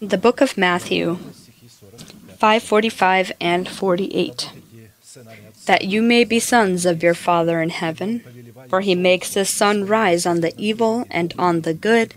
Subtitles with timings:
[0.00, 1.16] The book of Matthew,
[2.36, 4.50] 545 and 48.
[5.64, 8.22] That you may be sons of your Father in heaven,
[8.68, 12.14] for he makes his sun rise on the evil and on the good,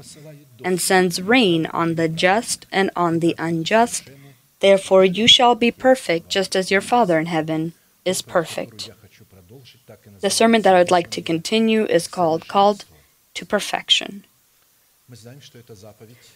[0.64, 4.10] and sends rain on the just and on the unjust.
[4.60, 7.74] Therefore, you shall be perfect just as your Father in heaven
[8.04, 8.90] is perfect.
[10.20, 12.86] The sermon that I would like to continue is called Called
[13.36, 14.26] to Perfection.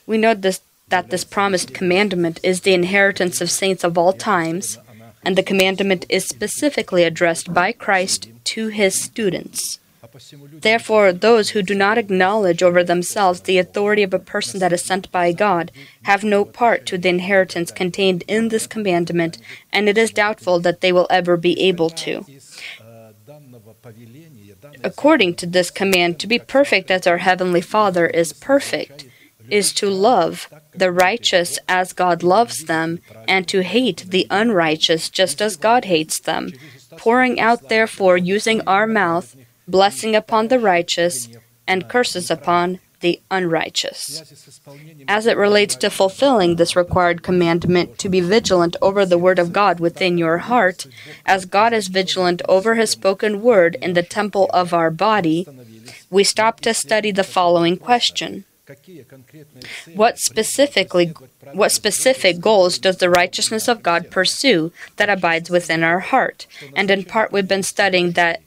[0.05, 4.77] We know this, that this promised commandment is the inheritance of saints of all times,
[5.23, 9.79] and the commandment is specifically addressed by Christ to his students.
[10.61, 14.84] Therefore, those who do not acknowledge over themselves the authority of a person that is
[14.84, 15.71] sent by God
[16.03, 19.39] have no part to the inheritance contained in this commandment,
[19.73, 22.23] and it is doubtful that they will ever be able to.
[24.85, 29.05] According to this command, to be perfect as our Heavenly Father is perfect,
[29.49, 35.41] is to love the righteous as God loves them, and to hate the unrighteous just
[35.41, 36.54] as God hates them,
[36.98, 39.35] pouring out therefore using our mouth
[39.68, 41.29] blessing upon the righteous
[41.68, 44.24] and curses upon the unrighteous.
[45.07, 49.54] As it relates to fulfilling this required commandment to be vigilant over the Word of
[49.54, 50.87] God within your heart,
[51.26, 55.48] as God is vigilant over His spoken Word in the temple of our body,
[56.10, 58.46] we stop to study the following question.
[59.93, 61.13] What specifically
[61.54, 66.47] what specific goals does the righteousness of God pursue that abides within our heart?
[66.75, 68.41] And in part we've been studying that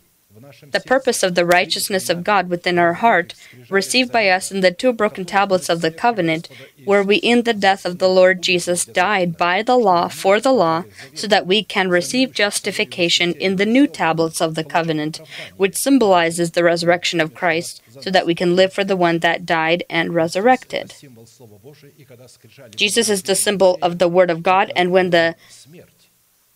[0.71, 3.35] the purpose of the righteousness of God within our heart,
[3.69, 6.49] received by us in the two broken tablets of the covenant,
[6.85, 10.53] where we in the death of the Lord Jesus died by the law for the
[10.53, 15.21] law, so that we can receive justification in the new tablets of the covenant,
[15.57, 19.47] which symbolizes the resurrection of Christ, so that we can live for the one that
[19.47, 20.95] died and resurrected.
[22.75, 25.35] Jesus is the symbol of the Word of God, and when the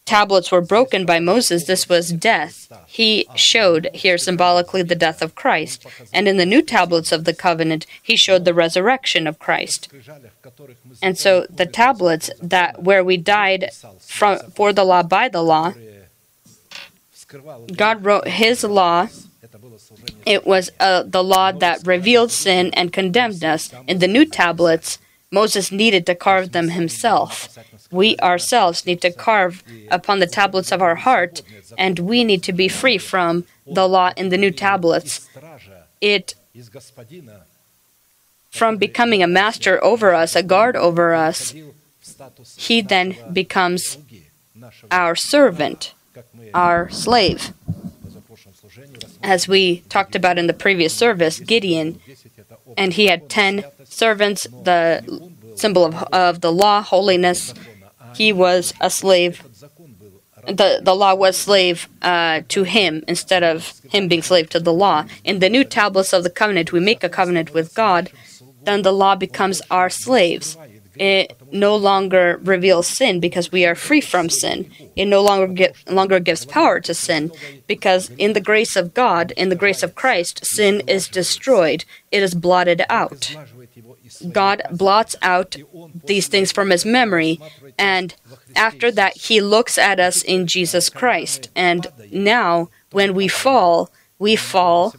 [0.05, 2.71] tablets were broken by Moses, this was death.
[2.87, 5.87] He showed here symbolically the death of Christ.
[6.12, 9.93] And in the new tablets of the covenant, he showed the resurrection of Christ.
[11.00, 15.75] And so the tablets that where we died from, for the law by the law,
[17.75, 19.09] God wrote his law.
[20.27, 23.72] It was uh, the law that revealed sin and condemned us.
[23.87, 24.98] In the new tablets,
[25.31, 27.59] Moses needed to carve them himself
[27.92, 31.42] we ourselves need to carve upon the tablets of our heart,
[31.78, 35.28] and we need to be free from the law in the new tablets.
[36.00, 36.34] It
[38.50, 41.54] from becoming a master over us, a guard over us,
[42.56, 43.98] he then becomes
[44.91, 45.94] our servant,
[46.53, 47.53] our slave.
[49.22, 52.00] As we talked about in the previous service, Gideon,
[52.76, 55.03] and he had 10 servants, the
[55.56, 57.54] symbol of, of the law, holiness,
[58.22, 59.34] he was a slave.
[60.60, 63.56] The, the law was slave uh, to him instead of
[63.94, 64.99] him being slave to the law.
[65.31, 68.03] In the new tablets of the covenant, we make a covenant with God,
[68.66, 70.56] then the law becomes our slaves
[70.97, 74.70] it no longer reveals sin because we are free from sin.
[74.97, 77.32] It no longer get, longer gives power to sin
[77.66, 81.84] because in the grace of God, in the grace of Christ, sin is destroyed.
[82.10, 83.34] It is blotted out.
[84.30, 85.56] God blots out
[86.04, 87.41] these things from his memory,
[87.78, 88.14] and
[88.54, 91.48] after that, he looks at us in Jesus Christ.
[91.56, 94.94] And now, when we fall, we fall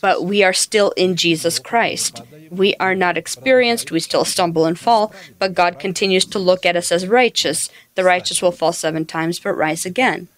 [0.00, 2.22] but we are still in Jesus Christ.
[2.50, 6.76] We are not experienced, we still stumble and fall, but God continues to look at
[6.76, 7.70] us as righteous.
[7.94, 10.28] The righteous will fall seven times but rise again.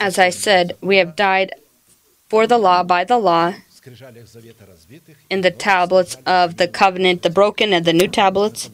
[0.00, 1.54] As I said, we have died
[2.28, 3.54] for the law by the law
[5.30, 8.70] in the tablets of the covenant, the broken and the new tablets,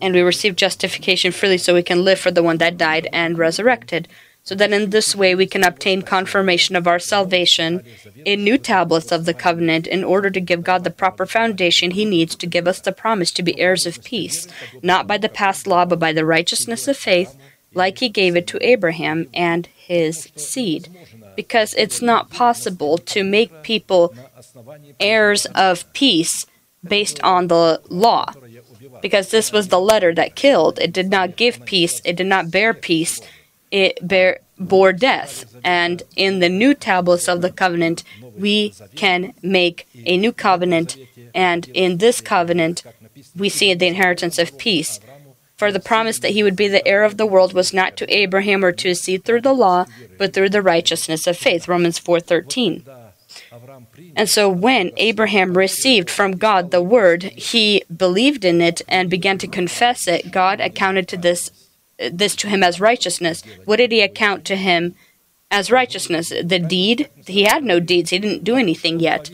[0.00, 3.38] and we receive justification freely so we can live for the one that died and
[3.38, 4.08] resurrected
[4.42, 7.84] so that in this way we can obtain confirmation of our salvation
[8.24, 12.04] in new tablets of the covenant in order to give God the proper foundation he
[12.04, 14.48] needs to give us the promise to be heirs of peace,
[14.82, 17.36] not by the past law, but by the righteousness of faith,
[17.72, 20.88] like he gave it to Abraham and his seed.
[21.36, 24.14] Because it's not possible to make people
[25.00, 26.44] heirs of peace
[26.84, 28.26] based on the law.
[29.00, 30.78] Because this was the letter that killed.
[30.80, 33.20] It did not give peace, it did not bear peace
[33.72, 35.56] it bear, bore death.
[35.64, 38.04] And in the new tablets of the covenant,
[38.38, 40.96] we can make a new covenant.
[41.34, 42.84] And in this covenant,
[43.34, 45.00] we see the inheritance of peace.
[45.56, 48.12] For the promise that he would be the heir of the world was not to
[48.12, 49.86] Abraham or to his seed through the law,
[50.18, 51.68] but through the righteousness of faith.
[51.68, 52.84] Romans 4:13.
[54.16, 59.38] And so when Abraham received from God the word, he believed in it and began
[59.38, 60.30] to confess it.
[60.30, 61.50] God accounted to this
[62.10, 63.42] this to him as righteousness?
[63.64, 64.94] What did he account to him
[65.50, 66.30] as righteousness?
[66.30, 67.08] The deed?
[67.26, 69.30] He had no deeds, he didn't do anything yet.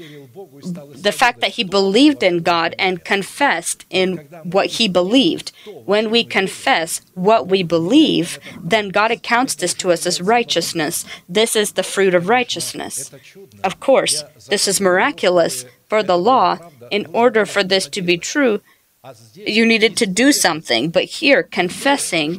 [0.95, 5.53] The fact that he believed in God and confessed in what he believed.
[5.85, 11.05] When we confess what we believe, then God accounts this to us as righteousness.
[11.29, 13.11] This is the fruit of righteousness.
[13.65, 16.59] Of course, this is miraculous for the law.
[16.91, 18.61] In order for this to be true,
[19.35, 22.37] you needed to do something, but here confessing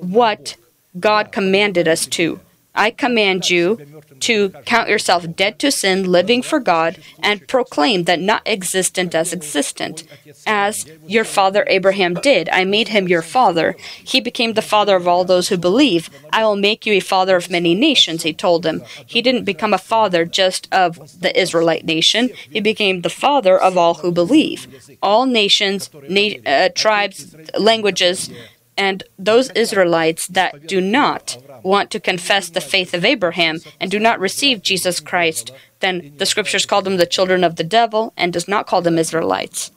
[0.00, 0.56] what
[0.98, 2.40] God commanded us to.
[2.74, 3.78] I command you
[4.20, 9.32] to count yourself dead to sin, living for God, and proclaim that not existent as
[9.32, 10.04] existent,
[10.46, 12.48] as your father Abraham did.
[12.50, 13.76] I made him your father.
[14.02, 16.08] He became the father of all those who believe.
[16.32, 18.82] I will make you a father of many nations, he told him.
[19.06, 23.76] He didn't become a father just of the Israelite nation, he became the father of
[23.76, 24.66] all who believe.
[25.02, 28.30] All nations, na- uh, tribes, languages,
[28.76, 33.98] and those Israelites that do not want to confess the faith of Abraham and do
[33.98, 38.32] not receive Jesus Christ, then the scriptures call them the children of the devil and
[38.32, 39.70] does not call them Israelites.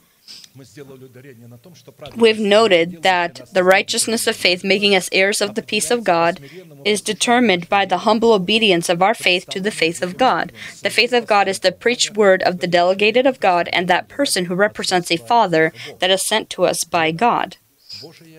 [2.16, 6.40] We've noted that the righteousness of faith, making us heirs of the peace of God,
[6.84, 10.52] is determined by the humble obedience of our faith to the faith of God.
[10.82, 14.08] The faith of God is the preached word of the delegated of God and that
[14.08, 17.58] person who represents a father that is sent to us by God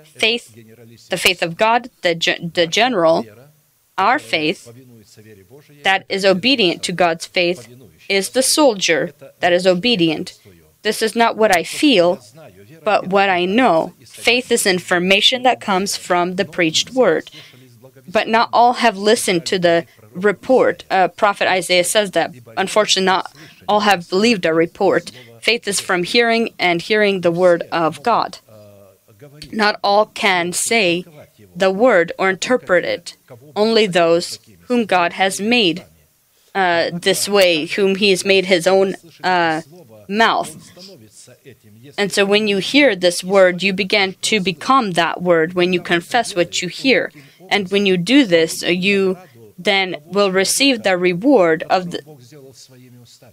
[0.03, 2.13] faith, the faith of God, the,
[2.53, 3.25] the general,
[3.97, 4.71] our faith
[5.83, 7.67] that is obedient to God's faith
[8.07, 10.39] is the soldier that is obedient.
[10.83, 12.19] This is not what I feel,
[12.83, 13.93] but what I know.
[14.05, 17.29] Faith is information that comes from the preached word.
[18.07, 20.83] But not all have listened to the report.
[20.89, 22.33] Uh, Prophet Isaiah says that.
[22.55, 23.33] Unfortunately, not
[23.67, 25.11] all have believed a report.
[25.41, 28.39] Faith is from hearing and hearing the word of God
[29.51, 31.05] not all can say
[31.55, 33.17] the word or interpret it,
[33.55, 35.85] only those whom God has made
[36.53, 39.61] uh, this way, whom He has made His own uh,
[40.09, 40.55] mouth.
[41.97, 45.81] And so when you hear this word, you begin to become that word when you
[45.81, 47.11] confess what you hear.
[47.49, 49.17] And when you do this, you
[49.57, 52.01] then will receive the reward of the,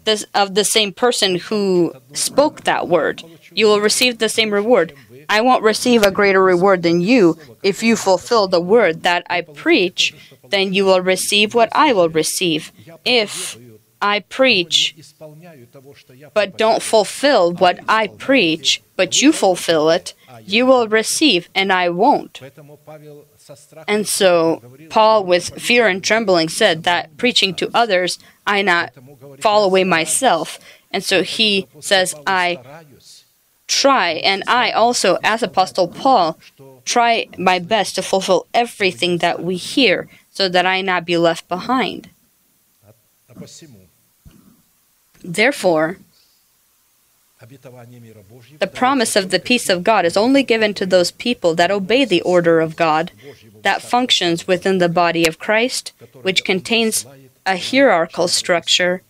[0.04, 3.22] this, of the same person who spoke that word.
[3.52, 4.94] You will receive the same reward.
[5.29, 7.38] I won't receive a greater reward than you.
[7.62, 10.15] If you fulfill the word that I preach,
[10.49, 12.73] then you will receive what I will receive.
[13.05, 13.59] If
[14.00, 14.94] I preach,
[16.35, 20.12] but don't fulfill what I preach, but you fulfill it,
[20.44, 22.41] you will receive, and I won't.
[23.88, 28.93] And so, Paul, with fear and trembling, said that preaching to others, I not
[29.41, 30.59] fall away myself.
[30.91, 32.83] And so he says, I
[33.66, 36.38] try, and I also, as Apostle Paul,
[36.84, 41.49] try my best to fulfill everything that we hear so that I not be left
[41.49, 42.11] behind.
[45.22, 45.96] Therefore,
[48.58, 52.05] the promise of the peace of God is only given to those people that obey
[52.05, 53.10] the order of God
[53.62, 57.06] that functions within the body of Christ, which contains
[57.44, 59.02] a hierarchical structure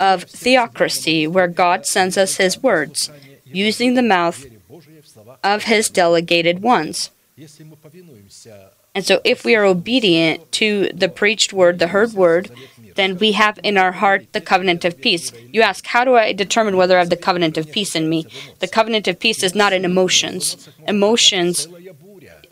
[0.00, 3.10] of theocracy where God sends us His words
[3.54, 4.44] using the mouth
[5.42, 7.10] of his delegated ones.
[8.96, 12.50] And so, if we are obedient to the preached word, the heard word,
[12.94, 15.32] then we have in our heart the covenant of peace.
[15.52, 18.26] You ask, how do I determine whether I have the covenant of peace in me?
[18.60, 20.68] The covenant of peace is not in emotions.
[20.86, 21.66] Emotions,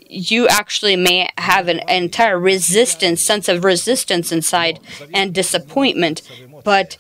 [0.09, 4.80] you actually may have an entire resistance, sense of resistance inside,
[5.14, 6.23] and disappointment.
[6.64, 6.97] But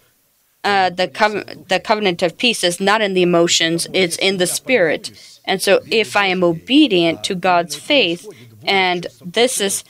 [0.64, 4.46] uh, the, cov- the covenant of peace is not in the emotions, it's in the
[4.46, 5.10] spirit.
[5.44, 8.26] And so, if I am obedient to God's faith,
[8.64, 9.84] and this is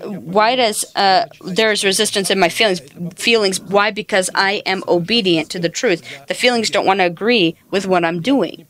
[0.00, 2.80] why does uh, there's resistance in my feelings
[3.14, 3.90] feelings why?
[3.90, 6.02] Because i am obedient to the truth.
[6.26, 8.66] The feelings don't want to agree with what i'm doing.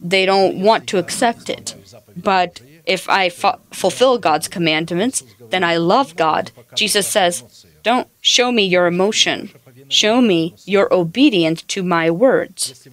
[0.00, 1.74] They don't want to accept it.
[2.16, 6.52] But if I fu- fulfill god's commandments then i love god.
[6.76, 9.50] Jesus says don't show me your emotion.
[9.88, 12.86] Show me your obedience to my words.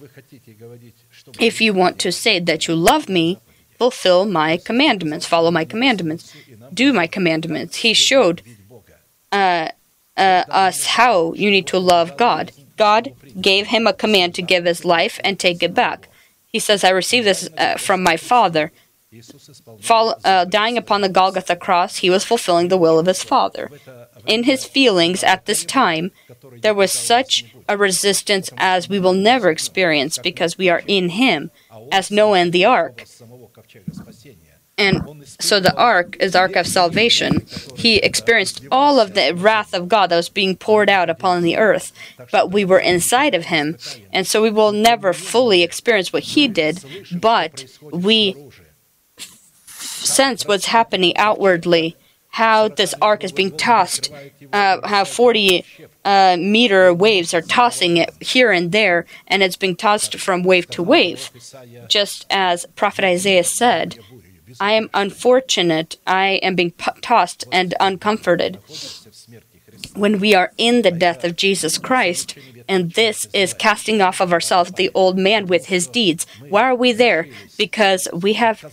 [1.38, 3.38] If you want to say that you love me,
[3.78, 6.34] fulfill my commandments, follow my commandments,
[6.74, 7.76] do my commandments.
[7.76, 8.42] He showed
[9.32, 9.68] uh,
[10.16, 12.52] uh, us how you need to love God.
[12.76, 16.08] God gave him a command to give his life and take it back.
[16.46, 18.72] He says, I received this uh, from my Father.
[19.80, 23.70] Fall, uh, dying upon the Golgotha cross, he was fulfilling the will of his Father
[24.26, 26.10] in his feelings at this time,
[26.62, 31.50] there was such a resistance as we will never experience because we are in him,
[31.92, 33.04] as Noah and the ark.
[34.78, 37.46] And so the ark is the ark of salvation.
[37.76, 41.58] He experienced all of the wrath of God that was being poured out upon the
[41.58, 41.92] earth,
[42.32, 43.76] but we were inside of him.
[44.10, 48.36] And so we will never fully experience what he did, but we
[49.66, 51.94] sense what's happening outwardly
[52.30, 54.12] how this ark is being tossed,
[54.52, 55.64] uh, how 40
[56.04, 60.68] uh, meter waves are tossing it here and there, and it's being tossed from wave
[60.70, 61.30] to wave.
[61.88, 63.98] Just as Prophet Isaiah said,
[64.58, 66.72] I am unfortunate, I am being
[67.02, 68.58] tossed and uncomforted
[69.94, 72.36] when we are in the death of Jesus Christ,
[72.68, 76.24] and this is casting off of ourselves the old man with his deeds.
[76.48, 77.26] Why are we there?
[77.58, 78.64] Because we have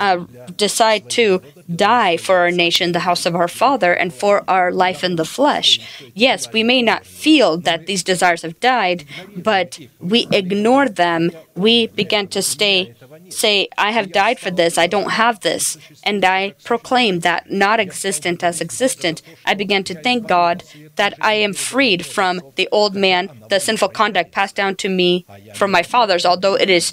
[0.00, 0.24] uh,
[0.56, 1.40] decide to
[1.74, 5.24] die for our nation, the house of our Father, and for our life in the
[5.24, 5.78] flesh.
[6.14, 9.04] Yes, we may not feel that these desires have died,
[9.36, 11.30] but we ignore them.
[11.54, 12.94] We begin to stay,
[13.28, 17.80] say, I have died for this, I don't have this, and I proclaim that not
[17.80, 19.22] existent as existent.
[19.44, 20.64] I begin to thank God
[20.96, 25.26] that I am freed from the old man, the sinful conduct passed down to me
[25.54, 26.92] from my fathers, although it is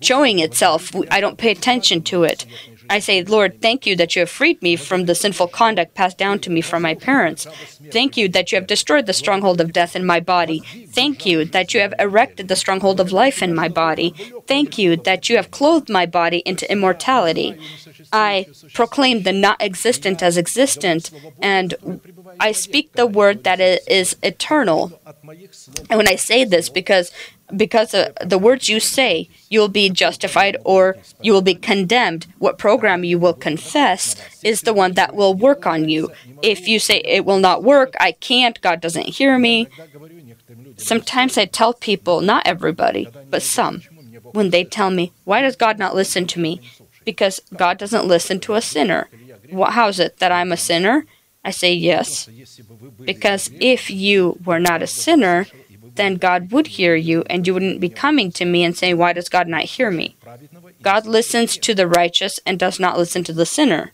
[0.00, 0.94] showing itself.
[1.10, 2.46] I don't pay attention to it.
[2.88, 6.18] I say, Lord, thank you that you have freed me from the sinful conduct passed
[6.18, 7.46] down to me from my parents.
[7.90, 10.60] Thank you that you have destroyed the stronghold of death in my body.
[10.88, 14.14] Thank you that you have erected the stronghold of life in my body.
[14.46, 17.58] Thank you that you have clothed my body into immortality.
[18.12, 22.00] I proclaim the not existent as existent, and
[22.40, 25.00] I speak the word that is eternal.
[25.90, 27.10] And when I say this, because
[27.54, 32.26] because uh, the words you say, you will be justified or you will be condemned.
[32.38, 36.10] What program you will confess is the one that will work on you.
[36.42, 39.68] If you say it will not work, I can't, God doesn't hear me.
[40.76, 43.82] Sometimes I tell people, not everybody, but some,
[44.32, 46.60] when they tell me, why does God not listen to me?
[47.04, 49.08] Because God doesn't listen to a sinner.
[49.52, 51.06] How is it that I'm a sinner?
[51.44, 52.28] I say yes,
[53.04, 55.46] because if you were not a sinner,
[55.96, 59.12] then God would hear you, and you wouldn't be coming to me and saying, Why
[59.12, 60.16] does God not hear me?
[60.82, 63.92] God listens to the righteous and does not listen to the sinner.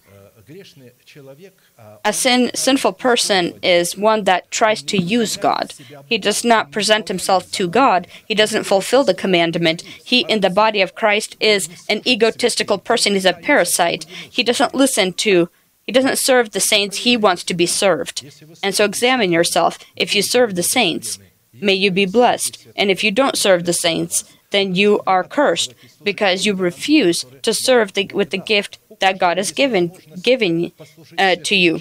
[2.04, 5.72] A sin, sinful person is one that tries to use God.
[6.06, 8.06] He does not present himself to God.
[8.26, 9.82] He doesn't fulfill the commandment.
[9.82, 13.14] He, in the body of Christ, is an egotistical person.
[13.14, 14.04] He's a parasite.
[14.04, 15.48] He doesn't listen to,
[15.84, 16.98] he doesn't serve the saints.
[16.98, 18.24] He wants to be served.
[18.62, 19.78] And so examine yourself.
[19.96, 21.18] If you serve the saints,
[21.60, 22.66] may you be blessed.
[22.76, 27.52] And if you don't serve the saints, then you are cursed because you refuse to
[27.52, 29.92] serve the, with the gift that God has given
[30.22, 30.72] given
[31.18, 31.80] uh, to you.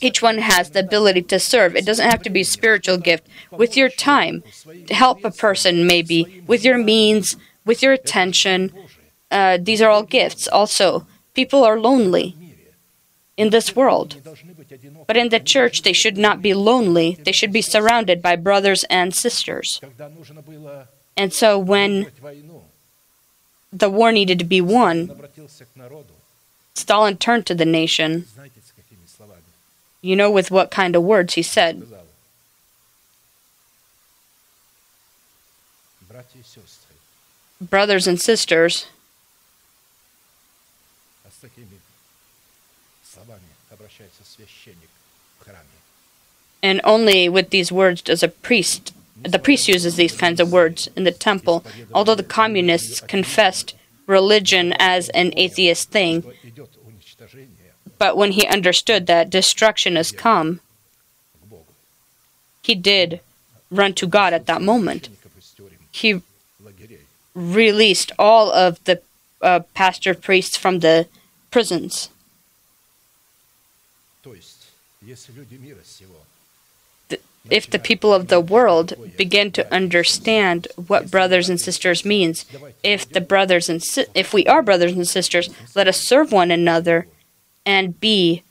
[0.00, 1.76] Each one has the ability to serve.
[1.76, 3.26] It doesn't have to be a spiritual gift.
[3.50, 4.42] With your time,
[4.86, 8.72] to help a person, maybe with your means, with your attention.
[9.30, 10.46] Uh, these are all gifts.
[10.46, 12.36] Also, people are lonely
[13.36, 14.16] in this world.
[15.06, 17.18] But in the church, they should not be lonely.
[17.24, 19.80] They should be surrounded by brothers and sisters.
[21.16, 22.10] And so, when
[23.72, 25.10] the war needed to be won,
[26.74, 28.26] Stalin turned to the nation.
[30.00, 31.86] You know with what kind of words he said.
[37.60, 38.86] Brothers and sisters,
[46.64, 50.88] And only with these words does a priest, the priest uses these kinds of words
[50.96, 51.62] in the temple.
[51.92, 53.74] Although the communists confessed
[54.06, 56.24] religion as an atheist thing,
[57.98, 60.60] but when he understood that destruction has come,
[62.62, 63.20] he did
[63.70, 65.10] run to God at that moment.
[65.90, 66.22] He
[67.34, 69.02] released all of the
[69.42, 71.08] uh, pastor priests from the
[71.50, 72.08] prisons
[77.50, 82.44] if the people of the world begin to understand what brothers and sisters means,
[82.82, 86.50] if the brothers and si- if we are brothers and sisters, let us serve one
[86.50, 87.06] another
[87.66, 88.42] and be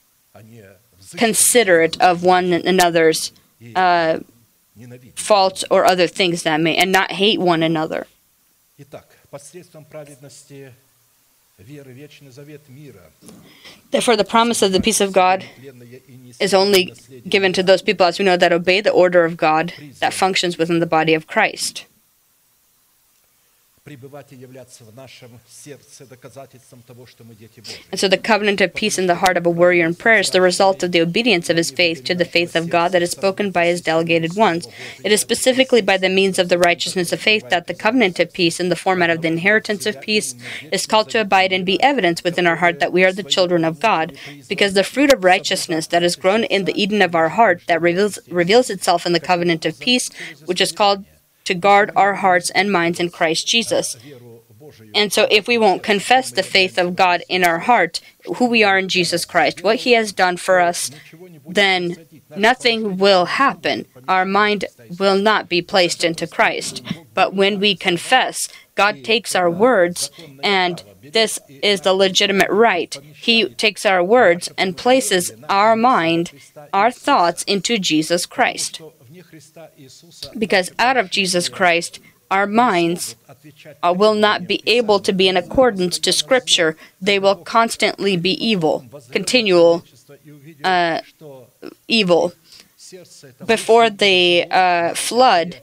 [1.18, 3.32] considerate of one another's
[3.76, 4.20] uh,
[5.16, 8.08] faults or other things that may, and not hate one another.
[13.92, 15.46] Therefore, the promise of the peace of God
[16.40, 16.94] is only
[17.30, 20.58] given to those people, as we know, that obey the order of God that functions
[20.58, 21.86] within the body of Christ
[23.89, 27.81] пребывать и являться в нашем сердце доказательством того, что мы дети Божьи.
[27.91, 30.29] And so the covenant of peace in the heart of a warrior in prayer is
[30.29, 33.13] the result of the obedience of his faith to the faith of God that is
[33.13, 34.69] spoken by his delegated ones.
[35.03, 38.31] It is specifically by the means of the righteousness of faith that the covenant of
[38.31, 40.35] peace, in the format of the inheritance of peace,
[40.71, 43.65] is called to abide and be evidence within our heart that we are the children
[43.65, 44.19] of God.
[44.51, 47.81] Because the fruit of righteousness that is grown in the Eden of our heart that
[47.81, 50.11] reveals, reveals itself in the covenant of peace,
[50.45, 51.07] which is called
[51.46, 53.98] to guard our hearts and minds in Christ Jesus.
[54.96, 58.00] And so, if we won't confess the faith of God in our heart,
[58.38, 60.90] who we are in Jesus Christ, what He has done for us,
[61.46, 63.86] then nothing will happen.
[64.08, 64.66] Our mind
[65.00, 66.82] will not be placed into Christ.
[67.14, 70.10] But when we confess, God takes our words,
[70.42, 72.96] and this is the legitimate right.
[73.16, 76.32] He takes our words and places our mind,
[76.74, 78.82] our thoughts into Jesus Christ.
[80.38, 82.00] Because out of Jesus Christ,
[82.32, 83.16] our minds
[83.84, 86.76] uh, will not be able to be in accordance to Scripture.
[87.00, 89.84] They will constantly be evil, continual
[90.64, 91.02] uh,
[91.88, 92.34] evil.
[93.46, 95.58] Before the uh, flood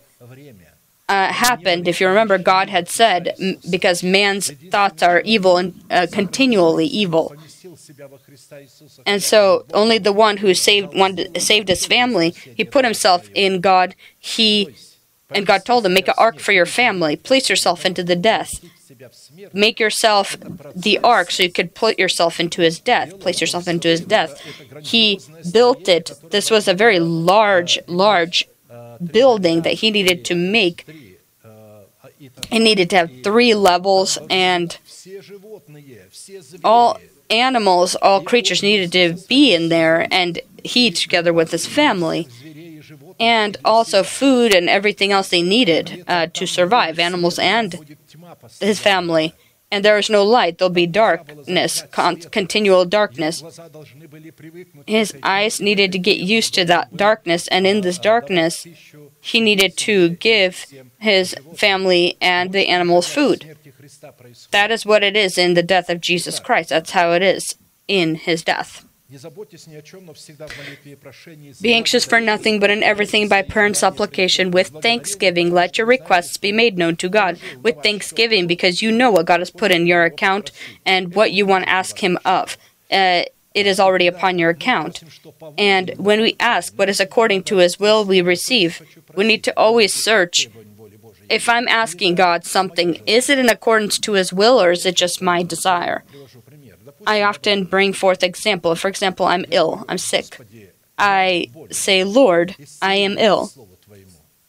[1.08, 3.34] uh, happened, if you remember, God had said,
[3.68, 7.34] because man's thoughts are evil and uh, continually evil.
[9.06, 13.60] And so only the one who saved one saved his family, he put himself in
[13.60, 13.94] God.
[14.18, 14.74] He
[15.30, 17.16] and God told him, "Make an ark for your family.
[17.16, 18.52] Place yourself into the death.
[19.52, 20.36] Make yourself
[20.74, 23.18] the ark so you could put yourself into his death.
[23.20, 24.40] Place yourself into his death."
[24.82, 25.20] He
[25.52, 26.12] built it.
[26.30, 28.48] This was a very large, large
[29.12, 30.84] building that he needed to make.
[32.50, 34.76] It needed to have three levels, and
[36.64, 36.98] all
[37.30, 42.28] animals, all creatures needed to be in there, and he together with his family.
[43.18, 47.96] And also food and everything else they needed uh, to survive, animals and
[48.60, 49.34] his family.
[49.72, 53.42] And there is no light, there'll be darkness, con- continual darkness.
[54.86, 58.66] His eyes needed to get used to that darkness, and in this darkness,
[59.20, 60.66] he needed to give
[60.98, 63.56] his family and the animals food.
[64.50, 66.70] That is what it is in the death of Jesus Christ.
[66.70, 67.56] That's how it is
[67.88, 68.84] in his death.
[71.60, 75.86] Be anxious for nothing, but in everything by prayer and supplication, with thanksgiving, let your
[75.88, 77.40] requests be made known to God.
[77.60, 80.52] With thanksgiving, because you know what God has put in your account
[80.86, 82.56] and what you want to ask Him of.
[82.90, 85.02] Uh, it is already upon your account.
[85.58, 88.80] And when we ask what is according to His will, we receive.
[89.16, 90.48] We need to always search
[91.30, 94.96] if I'm asking God something, is it in accordance to His will or is it
[94.96, 96.02] just my desire?
[97.06, 98.74] I often bring forth example.
[98.74, 100.36] For example, I'm ill, I'm sick.
[100.98, 103.52] I say, Lord, I am ill.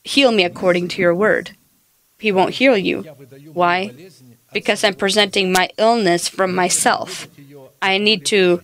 [0.04, 1.52] Heal me according to your word.
[2.18, 3.04] He won't heal you.
[3.54, 3.92] Why?
[4.52, 7.28] Because I'm presenting my illness from myself.
[7.80, 8.62] I need to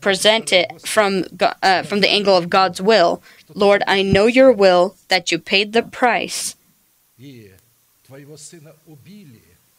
[0.00, 3.22] present it from uh, from the angle of God's will.
[3.54, 6.54] Lord, I know your will that you paid the price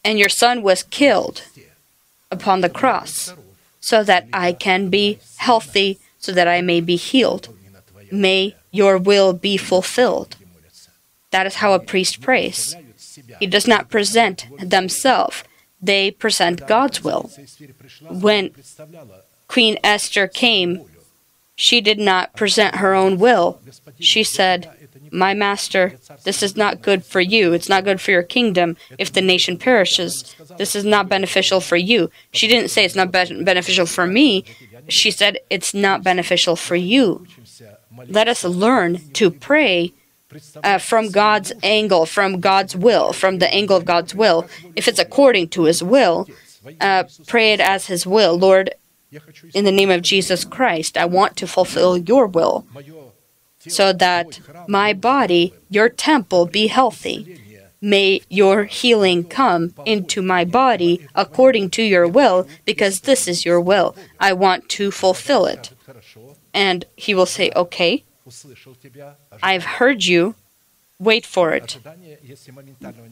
[0.03, 1.43] and your son was killed
[2.31, 3.33] upon the cross
[3.79, 7.49] so that I can be healthy, so that I may be healed.
[8.11, 10.37] May your will be fulfilled.
[11.31, 12.75] That is how a priest prays.
[13.39, 15.43] He does not present themselves,
[15.81, 17.29] they present God's will.
[18.09, 18.51] When
[19.47, 20.85] Queen Esther came,
[21.55, 23.61] she did not present her own will.
[23.99, 24.71] She said,
[25.15, 27.53] my master, this is not good for you.
[27.53, 30.35] It's not good for your kingdom if the nation perishes.
[30.57, 32.09] This is not beneficial for you.
[32.33, 34.43] She didn't say it's not be- beneficial for me.
[34.89, 37.25] She said it's not beneficial for you.
[38.07, 39.93] Let us learn to pray
[40.63, 44.45] uh, from God's angle, from God's will, from the angle of God's will.
[44.75, 46.27] If it's according to His will,
[46.81, 48.37] uh, pray it as His will.
[48.37, 48.75] Lord,
[49.53, 52.65] in the name of Jesus Christ, I want to fulfill your will
[53.67, 57.41] so that my body, your temple, be healthy.
[57.81, 63.61] May your healing come into my body according to your will, because this is your
[63.61, 63.95] will.
[64.19, 65.71] I want to fulfill it.
[66.53, 68.03] And he will say, Okay,
[69.43, 70.35] I've heard you.
[70.97, 71.77] Wait for it.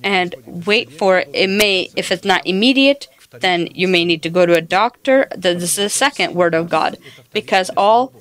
[0.02, 1.30] And wait for it.
[1.34, 3.10] It may, if it's not immediate,
[3.42, 5.28] then you may need to go to a doctor.
[5.36, 6.98] This is the second word of God,
[7.32, 8.14] because all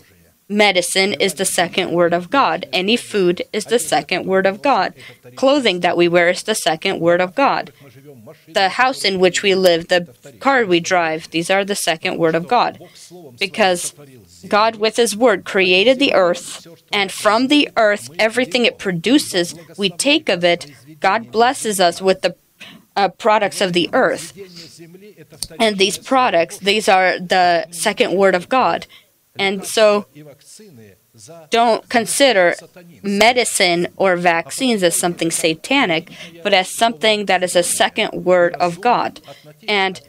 [0.49, 2.67] Medicine is the second word of God.
[2.73, 4.95] Any food is the second word of God.
[5.37, 7.73] Clothing that we wear is the second word of God.
[8.49, 10.09] The house in which we live, the
[10.41, 12.79] car we drive, these are the second word of God.
[13.39, 13.95] Because
[14.49, 19.91] God, with His word, created the earth, and from the earth, everything it produces, we
[19.91, 20.71] take of it.
[21.01, 22.37] God blesses us with the
[22.97, 24.33] uh, products of the earth.
[25.59, 28.87] And these products, these are the second word of God.
[29.37, 30.07] And so
[31.51, 32.55] don't consider
[33.03, 36.11] medicine or vaccines as something satanic,
[36.42, 39.21] but as something that is a second word of God.
[39.66, 40.01] And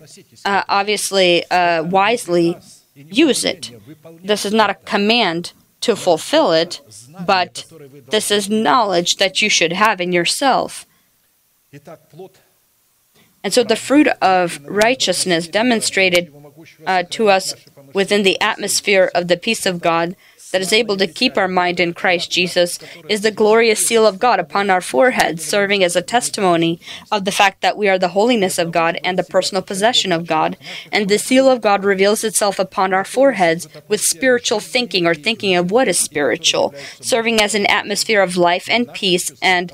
[0.45, 2.57] uh, obviously, uh, wisely
[2.95, 3.71] use it.
[4.23, 6.81] This is not a command to fulfill it,
[7.25, 7.65] but
[8.09, 10.85] this is knowledge that you should have in yourself.
[13.43, 16.33] And so the fruit of righteousness demonstrated
[16.85, 17.53] uh, to us
[17.93, 20.15] within the atmosphere of the peace of God
[20.53, 22.77] that is able to keep our mind in Christ Jesus
[23.09, 26.79] is the glorious seal of God upon our foreheads, serving as a testimony
[27.11, 30.27] of the fact that we are the holiness of God and the personal possession of
[30.27, 30.55] God.
[30.91, 35.55] And the seal of God reveals itself upon our foreheads with spiritual thinking or thinking
[35.55, 39.73] of what is spiritual, serving as an atmosphere of life and peace and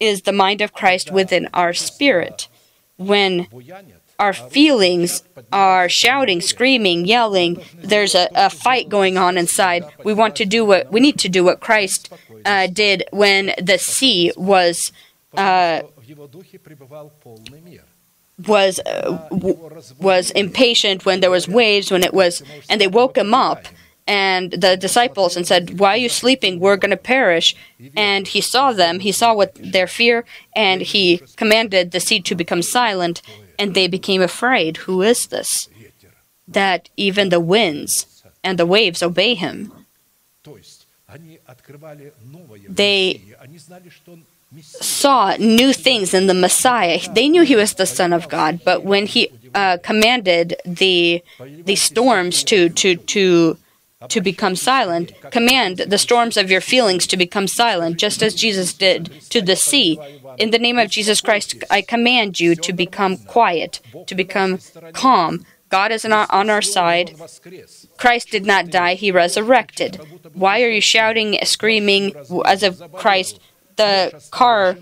[0.00, 2.48] is the mind of Christ within our spirit.
[2.96, 3.46] When
[4.22, 7.60] our feelings are shouting, screaming, yelling.
[7.82, 9.84] There's a, a fight going on inside.
[10.04, 12.02] We want to do what we need to do what Christ
[12.44, 14.92] uh, did when the sea was
[15.36, 15.82] uh,
[18.46, 19.58] was uh, w-
[19.98, 23.66] was impatient when there was waves when it was and they woke him up
[24.06, 27.54] and the disciples and said why are you sleeping we're going to perish
[27.96, 30.24] and he saw them he saw what their fear
[30.56, 33.22] and he commanded the sea to become silent
[33.58, 35.68] and they became afraid who is this
[36.48, 39.72] that even the winds and the waves obey him
[42.68, 43.20] they
[44.60, 47.00] saw new things in the Messiah.
[47.14, 51.76] They knew he was the Son of God, but when he uh, commanded the the
[51.76, 53.58] storms to to to
[54.08, 58.72] to become silent, command the storms of your feelings to become silent, just as Jesus
[58.72, 59.98] did to the sea.
[60.38, 64.58] In the name of Jesus Christ, I command you to become quiet, to become
[64.92, 65.44] calm.
[65.68, 67.16] God is on our, side.
[67.96, 69.98] Christ did not die, he resurrected.
[70.34, 73.40] Why are you shouting, screaming as if Christ
[73.76, 74.76] the car,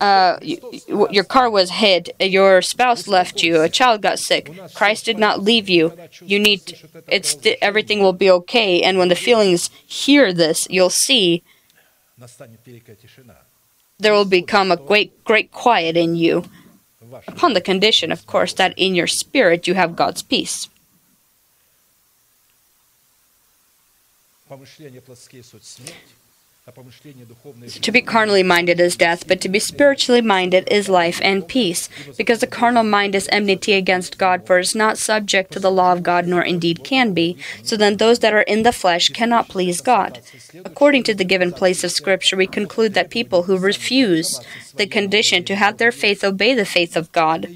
[0.00, 4.52] uh, your car was hit, your spouse left you, a child got sick.
[4.74, 5.92] Christ did not leave you.
[6.20, 6.60] You need,
[7.08, 8.82] it's everything will be okay.
[8.82, 11.42] And when the feelings hear this, you'll see
[13.98, 16.44] there will become a great, great quiet in you.
[17.26, 20.68] Upon the condition, of course, that in your spirit you have God's peace.
[27.82, 31.88] To be carnally minded is death, but to be spiritually minded is life and peace.
[32.16, 35.70] Because the carnal mind is enmity against God, for it is not subject to the
[35.70, 37.36] law of God, nor indeed can be.
[37.62, 40.20] So then those that are in the flesh cannot please God.
[40.64, 44.40] According to the given place of Scripture, we conclude that people who refuse
[44.76, 47.48] the condition to have their faith obey the faith of God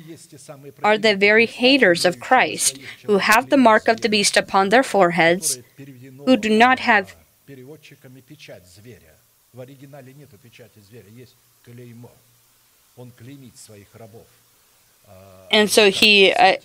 [0.82, 4.82] are the very haters of Christ, who have the mark of the beast upon their
[4.82, 5.58] foreheads,
[6.24, 7.14] who do not have
[7.51, 9.15] переводчиками печать зверя.
[9.53, 12.11] В оригинале нету печати зверя, есть клеймо.
[12.95, 14.25] Он клеймит своих рабов.
[15.49, 16.57] And so he, uh,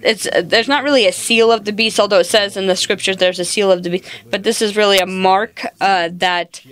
[0.00, 2.76] it's uh, there's not really a seal of the beast, although it says in the
[2.76, 4.08] scriptures there's a seal of the beast.
[4.30, 6.62] But this is really a mark uh, that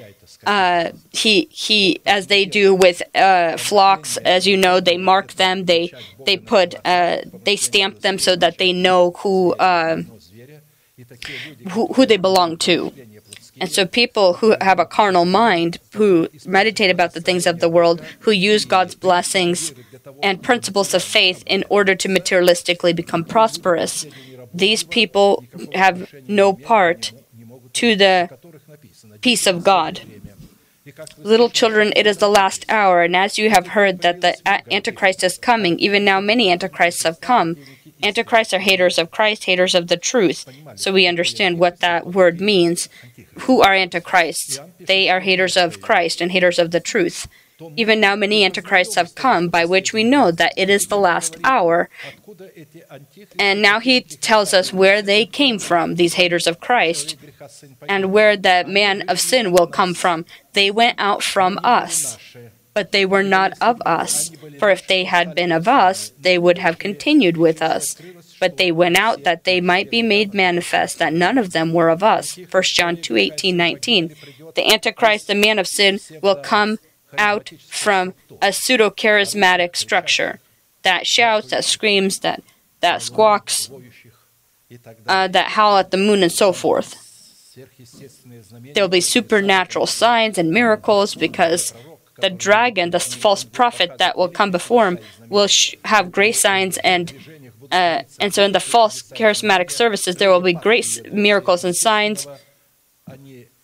[0.47, 5.67] uh, he he, as they do with uh, flocks, as you know, they mark them.
[5.67, 5.93] They
[6.25, 9.55] they put uh, they stamp them so that they know who
[11.69, 12.93] who, who they belong to.
[13.60, 17.70] And so, people who have a carnal mind, who meditate about the things of the
[17.70, 19.74] world, who use God's blessings
[20.22, 24.06] and principles of faith in order to materialistically become prosperous,
[24.54, 27.12] these people have no part
[27.74, 28.30] to the
[29.22, 30.02] peace of God.
[31.18, 34.38] Little children, it is the last hour, and as you have heard that the
[34.72, 37.58] Antichrist is coming, even now many Antichrists have come.
[38.04, 40.46] Antichrists are haters of Christ, haters of the truth.
[40.76, 42.90] So we understand what that word means.
[43.40, 44.60] Who are Antichrists?
[44.80, 47.28] They are haters of Christ and haters of the truth.
[47.78, 51.38] Even now, many antichrists have come, by which we know that it is the last
[51.42, 51.90] hour.
[53.40, 57.16] And now he tells us where they came from, these haters of Christ,
[57.88, 60.26] and where the man of sin will come from.
[60.52, 62.18] They went out from us,
[62.76, 64.30] but they were not of us.
[64.60, 67.96] For if they had been of us, they would have continued with us.
[68.40, 71.90] But they went out that they might be made manifest that none of them were
[71.90, 72.38] of us.
[72.38, 74.16] 1 John 2 18, 19.
[74.56, 76.78] The Antichrist, the man of sin, will come
[77.18, 80.40] out from a pseudo charismatic structure
[80.84, 82.44] that shouts, that screams, that,
[82.82, 83.72] that squawks,
[85.08, 87.02] uh, that howl at the moon, and so forth.
[87.56, 91.74] There will be supernatural signs and miracles because
[92.20, 95.00] the dragon, the false prophet that will come before him,
[95.30, 97.14] will sh- have great signs and
[97.72, 102.28] uh, and so in the false charismatic services there will be great miracles and signs.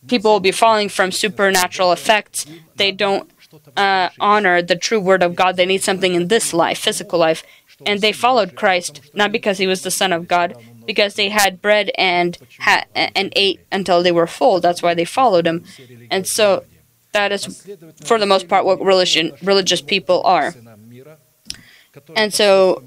[0.07, 2.45] People will be falling from supernatural effects.
[2.75, 3.29] They don't
[3.77, 5.55] uh, honor the true word of God.
[5.55, 7.43] They need something in this life, physical life,
[7.85, 11.61] and they followed Christ not because he was the Son of God, because they had
[11.61, 14.59] bread and ha- and ate until they were full.
[14.59, 15.63] That's why they followed him,
[16.09, 16.63] and so
[17.13, 17.67] that is
[18.05, 20.53] for the most part what religion religious people are.
[22.15, 22.83] And so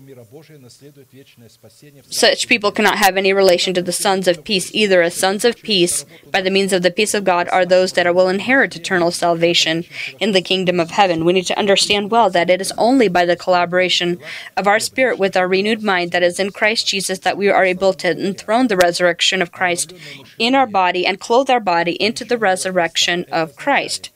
[2.08, 5.56] such people cannot have any relation to the sons of peace either as sons of
[5.56, 9.10] peace by the means of the peace of god are those that will inherit eternal
[9.10, 9.84] salvation
[10.20, 13.24] in the kingdom of heaven we need to understand well that it is only by
[13.26, 14.18] the collaboration
[14.56, 17.64] of our spirit with our renewed mind that is in christ jesus that we are
[17.64, 19.92] able to enthrone the resurrection of christ
[20.38, 24.10] in our body and clothe our body into the resurrection of christ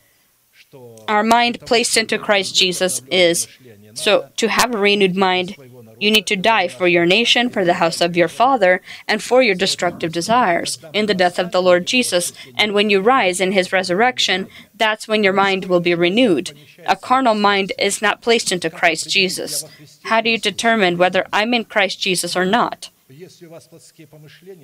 [1.09, 3.49] our mind placed into christ jesus is
[3.95, 5.57] so to have a renewed mind
[5.99, 9.43] you need to die for your nation, for the house of your father, and for
[9.43, 12.33] your destructive desires in the death of the Lord Jesus.
[12.57, 16.53] And when you rise in his resurrection, that's when your mind will be renewed.
[16.87, 19.65] A carnal mind is not placed into Christ Jesus.
[20.05, 22.91] How do you determine whether I'm in Christ Jesus or not?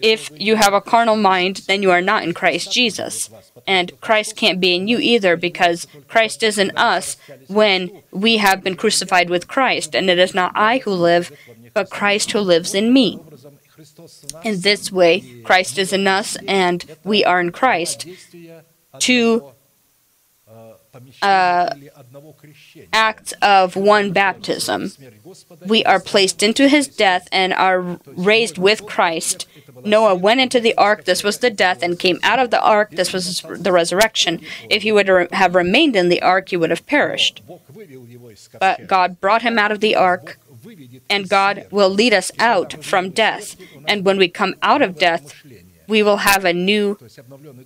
[0.02, 3.30] If you have a carnal mind, then you are not in Christ Jesus.
[3.66, 8.62] And Christ can't be in you either because Christ is in us when we have
[8.62, 9.94] been crucified with Christ.
[9.94, 11.33] And it is not I who live,
[11.72, 13.18] but Christ who lives in me.
[14.44, 18.07] In this way, Christ is in us and we are in Christ.
[18.98, 19.53] Two
[21.22, 21.74] uh,
[22.92, 24.92] acts of one baptism.
[25.66, 29.46] We are placed into his death and are raised with Christ.
[29.85, 32.92] Noah went into the ark, this was the death, and came out of the ark,
[32.92, 34.40] this was the resurrection.
[34.70, 37.42] If he would have remained in the ark, he would have perished.
[38.59, 40.38] But God brought him out of the ark,
[41.11, 43.57] and God will lead us out from death.
[43.87, 45.35] And when we come out of death,
[45.87, 46.98] we will have a new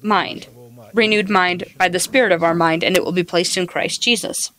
[0.02, 0.48] mind,
[0.94, 4.02] renewed mind by the Spirit of our mind, and it will be placed in Christ
[4.02, 4.52] Jesus.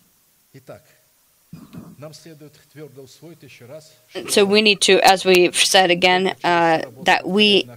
[4.29, 7.69] So we need to, as we've said again, uh, that we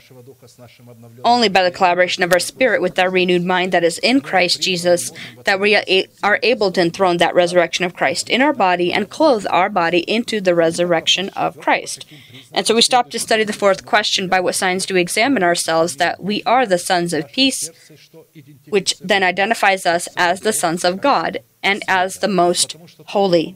[1.25, 4.63] only by the collaboration of our spirit with our renewed mind that is in Christ
[4.63, 5.11] Jesus,
[5.45, 5.77] that we
[6.23, 10.01] are able to enthrone that resurrection of Christ in our body and clothe our body
[10.01, 12.07] into the resurrection of Christ.
[12.53, 15.43] And so we stop to study the fourth question by what signs do we examine
[15.43, 17.71] ourselves that we are the sons of peace,
[18.69, 23.55] which then identifies us as the sons of God and as the most holy.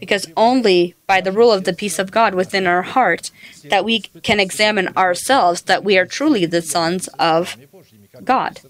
[0.00, 3.30] Because only by the rule of the peace of God within our heart
[3.64, 7.56] that we can examine ourselves that we are truly the sons of
[8.24, 8.60] God.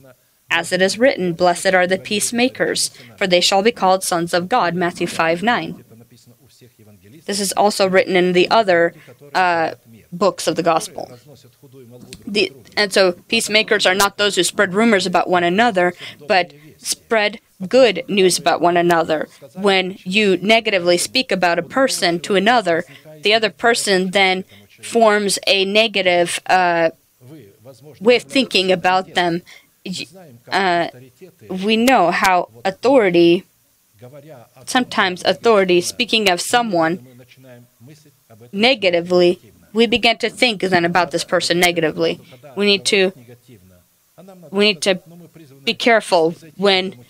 [0.50, 4.48] As it is written, Blessed are the peacemakers, for they shall be called sons of
[4.48, 4.74] God.
[4.74, 5.84] Matthew 5 9.
[7.26, 8.94] This is also written in the other
[9.34, 9.74] uh,
[10.10, 11.10] books of the gospel.
[12.26, 15.92] The, and so, peacemakers are not those who spread rumors about one another,
[16.26, 19.28] but spread good news about one another.
[19.54, 22.84] When you negatively speak about a person to another,
[23.22, 24.44] the other person then
[24.82, 26.90] forms a negative uh,
[28.00, 29.42] way of thinking about them.
[30.50, 30.88] Uh,
[31.48, 33.44] we know how authority,
[34.66, 37.06] sometimes authority, speaking of someone
[38.52, 39.40] negatively,
[39.72, 42.20] we begin to think then about this person negatively.
[42.56, 43.12] We need to
[44.50, 45.00] we need to
[45.64, 47.04] be careful when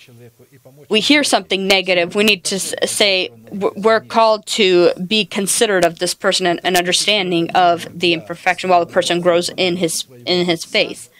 [0.88, 2.14] we hear something negative.
[2.14, 7.50] We need to say we're called to be considerate of this person and, and understanding
[7.50, 11.10] of the imperfection while the person grows in his in his faith.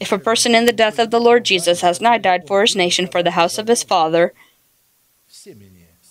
[0.00, 2.76] If a person in the death of the Lord Jesus has not died for his
[2.76, 4.34] nation, for the house of his father,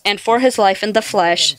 [0.04, 1.56] and for his life in the flesh,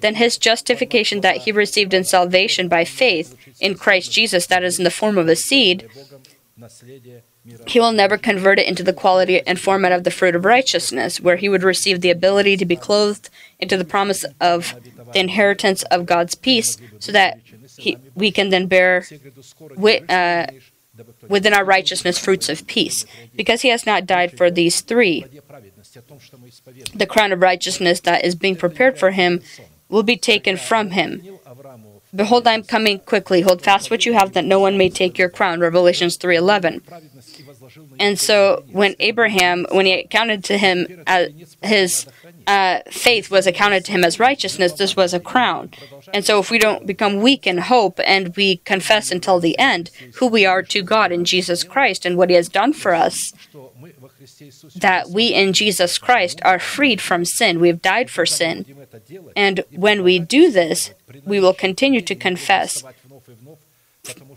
[0.00, 4.78] then his justification that he received in salvation by faith in Christ Jesus, that is
[4.78, 5.88] in the form of a seed,
[7.66, 11.20] he will never convert it into the quality and format of the fruit of righteousness,
[11.20, 13.28] where he would receive the ability to be clothed
[13.58, 14.74] into the promise of
[15.12, 17.40] the inheritance of God's peace, so that
[17.76, 19.04] he, we can then bear
[20.08, 20.46] uh,
[21.28, 23.04] within our righteousness fruits of peace.
[23.34, 25.24] Because he has not died for these three,
[26.94, 29.42] the crown of righteousness that is being prepared for him
[29.88, 31.22] will be taken from him.
[32.14, 33.40] Behold, I am coming quickly.
[33.40, 35.58] Hold fast what you have, that no one may take your crown.
[35.60, 36.80] Revelations 3:11.
[37.98, 42.06] And so when Abraham, when he accounted to him as his
[42.46, 45.70] uh, faith was accounted to him as righteousness, this was a crown.
[46.12, 49.90] And so if we don't become weak in hope and we confess until the end
[50.16, 53.32] who we are to God in Jesus Christ and what he has done for us,
[54.76, 58.64] that we in Jesus Christ are freed from sin, we have died for sin.
[59.36, 60.92] And when we do this,
[61.24, 62.82] we will continue to confess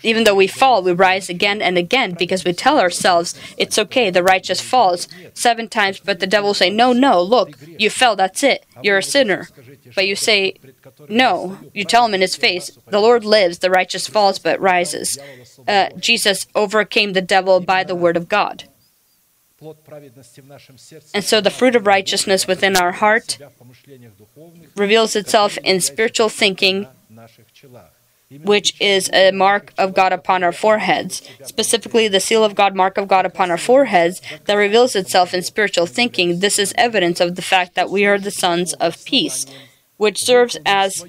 [0.03, 4.09] even though we fall, we rise again and again because we tell ourselves it's okay,
[4.09, 8.43] the righteous falls seven times, but the devil say, No, no, look, you fell, that's
[8.43, 9.49] it, you're a sinner.
[9.95, 10.55] But you say,
[11.09, 15.17] No, you tell him in his face, The Lord lives, the righteous falls but rises.
[15.67, 18.65] Uh, Jesus overcame the devil by the word of God.
[21.13, 23.39] And so the fruit of righteousness within our heart
[24.75, 26.87] reveals itself in spiritual thinking
[28.43, 32.97] which is a mark of God upon our foreheads, specifically the seal of God, mark
[32.97, 36.39] of God upon our foreheads, that reveals itself in spiritual thinking.
[36.39, 39.45] This is evidence of the fact that we are the sons of peace,
[39.97, 41.03] which serves as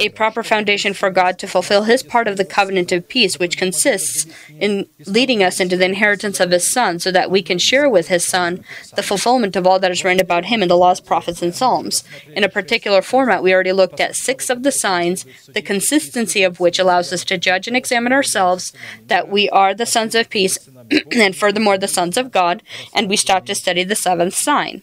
[0.00, 3.56] a proper foundation for God to fulfill his part of the covenant of peace, which
[3.56, 4.26] consists
[4.58, 8.08] in leading us into the inheritance of his Son, so that we can share with
[8.08, 8.64] his Son
[8.96, 12.02] the fulfillment of all that is written about him in the laws, prophets, and psalms.
[12.34, 16.58] In a particular format, we already looked at six of the signs, the consistency of
[16.58, 18.72] which allows us to judge and examine ourselves
[19.06, 20.58] that we are the sons of peace,
[21.12, 24.82] and furthermore the sons of God, and we stopped to study the seventh sign.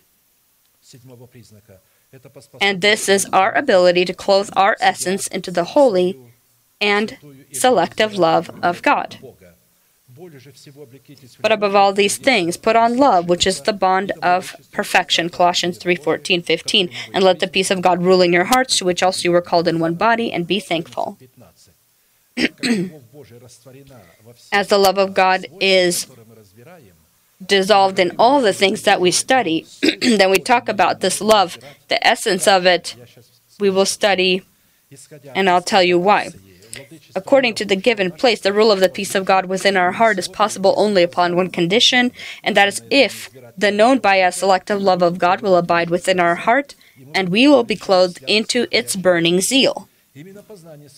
[2.61, 6.17] And this is our ability to clothe our essence into the holy
[6.79, 7.17] and
[7.51, 9.17] selective love of God.
[11.41, 15.29] But above all these things, put on love, which is the bond of perfection.
[15.29, 16.89] Colossians 3 14, 15.
[17.13, 19.41] And let the peace of God rule in your hearts, to which also you were
[19.41, 21.19] called in one body, and be thankful.
[24.51, 26.07] As the love of God is
[27.45, 29.65] dissolved in all the things that we study,
[30.01, 32.95] then we talk about this love, the essence of it,
[33.59, 34.43] we will study,
[35.35, 36.29] and I'll tell you why.
[37.15, 40.19] According to the given place, the rule of the peace of God within our heart
[40.19, 42.11] is possible only upon one condition,
[42.43, 46.19] and that is if the known by us selective love of God will abide within
[46.19, 46.75] our heart,
[47.13, 49.89] and we will be clothed into its burning zeal.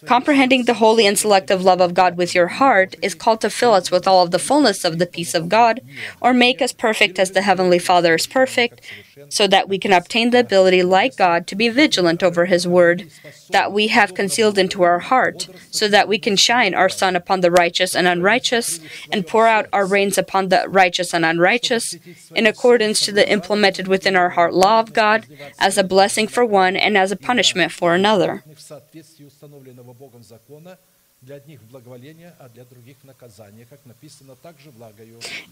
[0.06, 3.74] Comprehending the holy and selective love of God with your heart is called to fill
[3.74, 5.82] us with all of the fullness of the peace of God,
[6.22, 8.82] or make us perfect as the Heavenly Father is perfect,
[9.28, 13.10] so that we can obtain the ability, like God, to be vigilant over His Word,
[13.50, 17.42] that we have concealed into our heart, so that we can shine our sun upon
[17.42, 18.80] the righteous and unrighteous,
[19.12, 21.96] and pour out our rains upon the righteous and unrighteous,
[22.34, 25.26] in accordance to the implemented within our heart law of God,
[25.60, 28.44] as a blessing for one and as a punishment for another.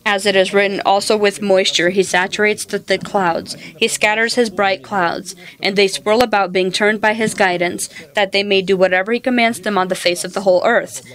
[0.05, 3.55] As it is written, also with moisture he saturates the thick clouds.
[3.55, 8.31] He scatters his bright clouds, and they swirl about, being turned by his guidance, that
[8.31, 11.05] they may do whatever he commands them on the face of the whole earth.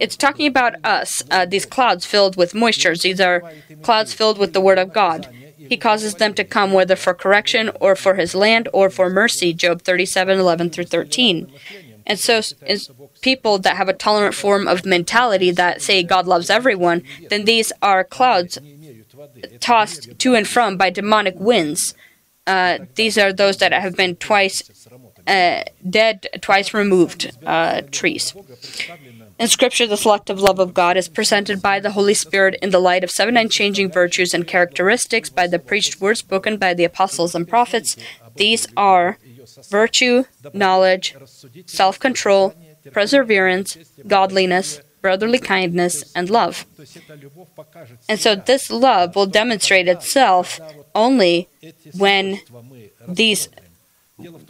[0.00, 2.96] It's talking about us, uh, these clouds filled with moisture.
[2.96, 5.28] These are clouds filled with the word of God.
[5.68, 9.52] He causes them to come whether for correction or for his land or for mercy.
[9.52, 11.52] Job 37 11 through 13.
[12.08, 12.40] And so,
[13.20, 17.72] people that have a tolerant form of mentality that say God loves everyone, then these
[17.82, 18.58] are clouds
[19.60, 21.94] tossed to and from by demonic winds.
[22.46, 24.86] Uh, these are those that have been twice
[25.26, 28.34] dead, twice removed uh, trees.
[29.38, 32.78] In Scripture, the selective love of God is presented by the Holy Spirit in the
[32.78, 37.34] light of seven unchanging virtues and characteristics by the preached word spoken by the apostles
[37.34, 37.96] and prophets.
[38.36, 39.18] These are
[39.68, 41.14] virtue, knowledge,
[41.66, 42.54] self control,
[42.92, 46.66] perseverance, godliness, brotherly kindness, and love.
[48.08, 50.60] And so this love will demonstrate itself
[50.94, 51.48] only
[51.96, 52.40] when
[53.06, 53.48] these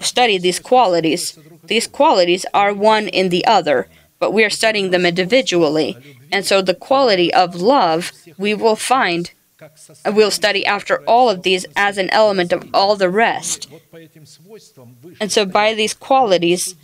[0.01, 1.39] study these qualities.
[1.65, 5.97] These qualities are one in the other but we are studying them individually.
[6.33, 9.31] And so the quality of love we will find,
[10.07, 13.69] we'll study after all of these as an element of all the rest.
[15.21, 16.75] And so by these qualities,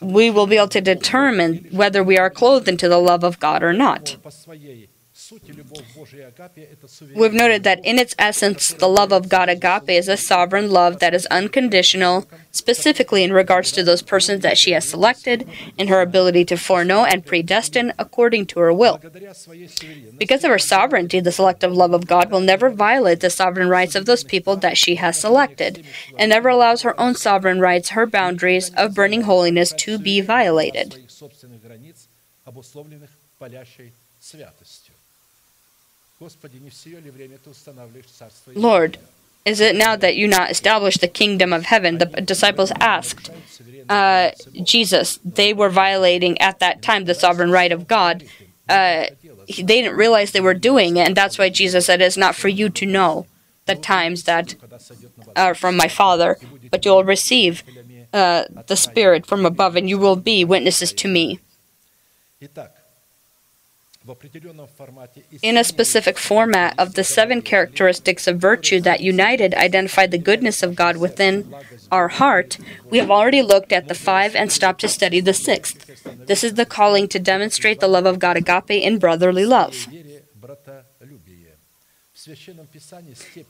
[0.00, 3.62] we will be able to determine whether we are clothed into the love of God
[3.62, 4.16] or not.
[7.14, 10.98] We've noted that in its essence, the love of God agape is a sovereign love
[10.98, 16.00] that is unconditional, specifically in regards to those persons that she has selected, in her
[16.00, 19.00] ability to foreknow and predestine according to her will.
[20.18, 23.94] Because of her sovereignty, the selective love of God will never violate the sovereign rights
[23.94, 25.84] of those people that she has selected,
[26.18, 30.96] and never allows her own sovereign rights, her boundaries of burning holiness, to be violated.
[38.54, 38.98] Lord,
[39.44, 41.98] is it now that you not establish the kingdom of heaven?
[41.98, 43.30] The disciples asked
[43.88, 45.18] uh, Jesus.
[45.24, 48.24] They were violating at that time the sovereign right of God.
[48.68, 49.06] Uh,
[49.46, 52.48] they didn't realize they were doing it, and that's why Jesus said, It's not for
[52.48, 53.26] you to know
[53.66, 54.54] the times that
[55.34, 56.36] are from my Father,
[56.70, 57.64] but you'll receive
[58.12, 61.40] uh, the Spirit from above, and you will be witnesses to me.
[65.42, 70.62] In a specific format of the seven characteristics of virtue that united identify the goodness
[70.62, 71.54] of God within
[71.90, 72.58] our heart,
[72.90, 75.78] we have already looked at the five and stopped to study the sixth.
[76.26, 79.86] This is the calling to demonstrate the love of God agape in brotherly love.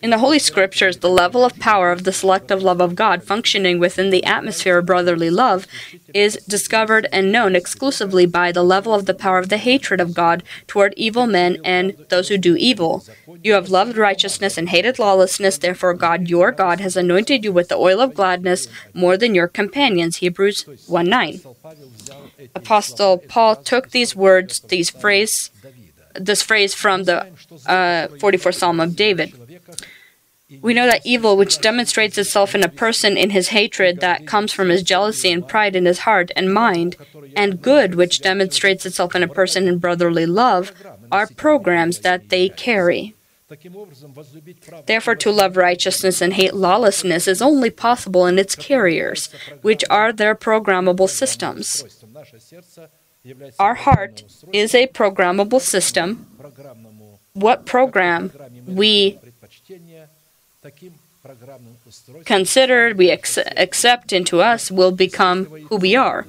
[0.00, 3.80] In the Holy Scriptures, the level of power of the selective love of God functioning
[3.80, 5.66] within the atmosphere of brotherly love
[6.14, 10.14] is discovered and known exclusively by the level of the power of the hatred of
[10.14, 13.04] God toward evil men and those who do evil.
[13.42, 17.70] You have loved righteousness and hated lawlessness, therefore, God your God has anointed you with
[17.70, 20.18] the oil of gladness more than your companions.
[20.18, 21.40] Hebrews 1 9.
[22.54, 25.50] Apostle Paul took these words, these phrases,
[26.14, 27.26] this phrase from the
[27.66, 29.32] uh, 44th Psalm of David.
[30.60, 34.52] We know that evil, which demonstrates itself in a person in his hatred that comes
[34.52, 36.96] from his jealousy and pride in his heart and mind,
[37.36, 40.72] and good, which demonstrates itself in a person in brotherly love,
[41.12, 43.14] are programs that they carry.
[44.86, 49.28] Therefore, to love righteousness and hate lawlessness is only possible in its carriers,
[49.62, 51.84] which are their programmable systems.
[53.58, 56.26] Our heart is a programmable system.
[57.34, 58.32] What program
[58.66, 59.18] we
[62.24, 66.26] consider, we ex- accept into us will become who we are.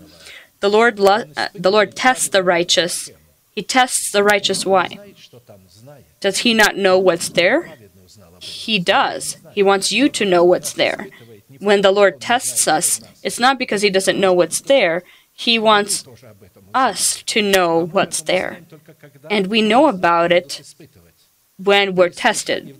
[0.59, 3.09] The Lord, lo- uh, the Lord tests the righteous.
[3.55, 4.65] He tests the righteous.
[4.65, 4.97] Why?
[6.19, 7.69] Does he not know what's there?
[8.41, 9.37] He does.
[9.53, 11.07] He wants you to know what's there.
[11.59, 15.03] When the Lord tests us, it's not because he doesn't know what's there.
[15.33, 16.05] He wants
[16.73, 18.59] us to know what's there.
[19.29, 20.75] And we know about it
[21.57, 22.77] when we're tested.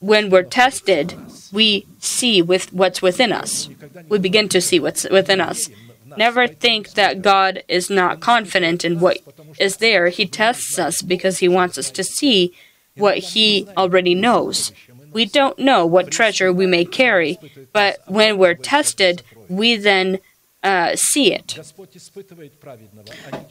[0.00, 1.14] When we're tested,
[1.52, 3.68] we see with what's within us.
[4.08, 5.70] We begin to see what's within us.
[6.16, 9.18] Never think that God is not confident in what
[9.58, 10.08] is there.
[10.08, 12.54] He tests us because He wants us to see
[12.96, 14.72] what He already knows.
[15.12, 17.38] We don't know what treasure we may carry,
[17.72, 20.18] but when we're tested, we then
[20.64, 21.58] uh, see it.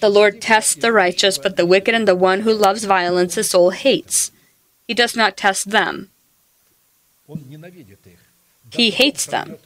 [0.02, 3.52] The Lord tests the righteous, but the wicked and the one who loves violence his
[3.52, 4.32] soul hates.
[4.88, 6.10] He does not test them.
[8.72, 9.58] He hates them.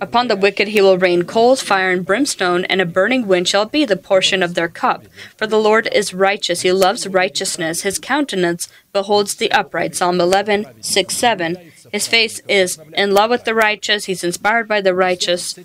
[0.00, 3.66] Upon the wicked he will rain coals, fire, and brimstone, and a burning wind shall
[3.66, 5.04] be the portion of their cup.
[5.36, 9.96] For the Lord is righteous, he loves righteousness, his countenance beholds the upright.
[9.96, 11.58] Psalm 11, 6, 7.
[11.92, 15.58] His face is in love with the righteous, he's inspired by the righteous.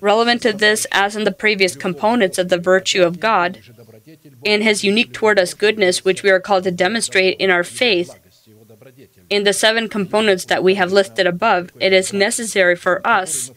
[0.00, 3.60] Relevant to this, as in the previous components of the virtue of God,
[4.44, 8.18] in his unique toward us goodness, which we are called to demonstrate in our faith,
[9.28, 13.52] in the seven components that we have listed above, it is necessary for us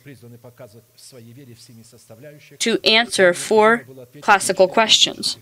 [2.60, 3.86] to answer four
[4.22, 5.38] classical questions.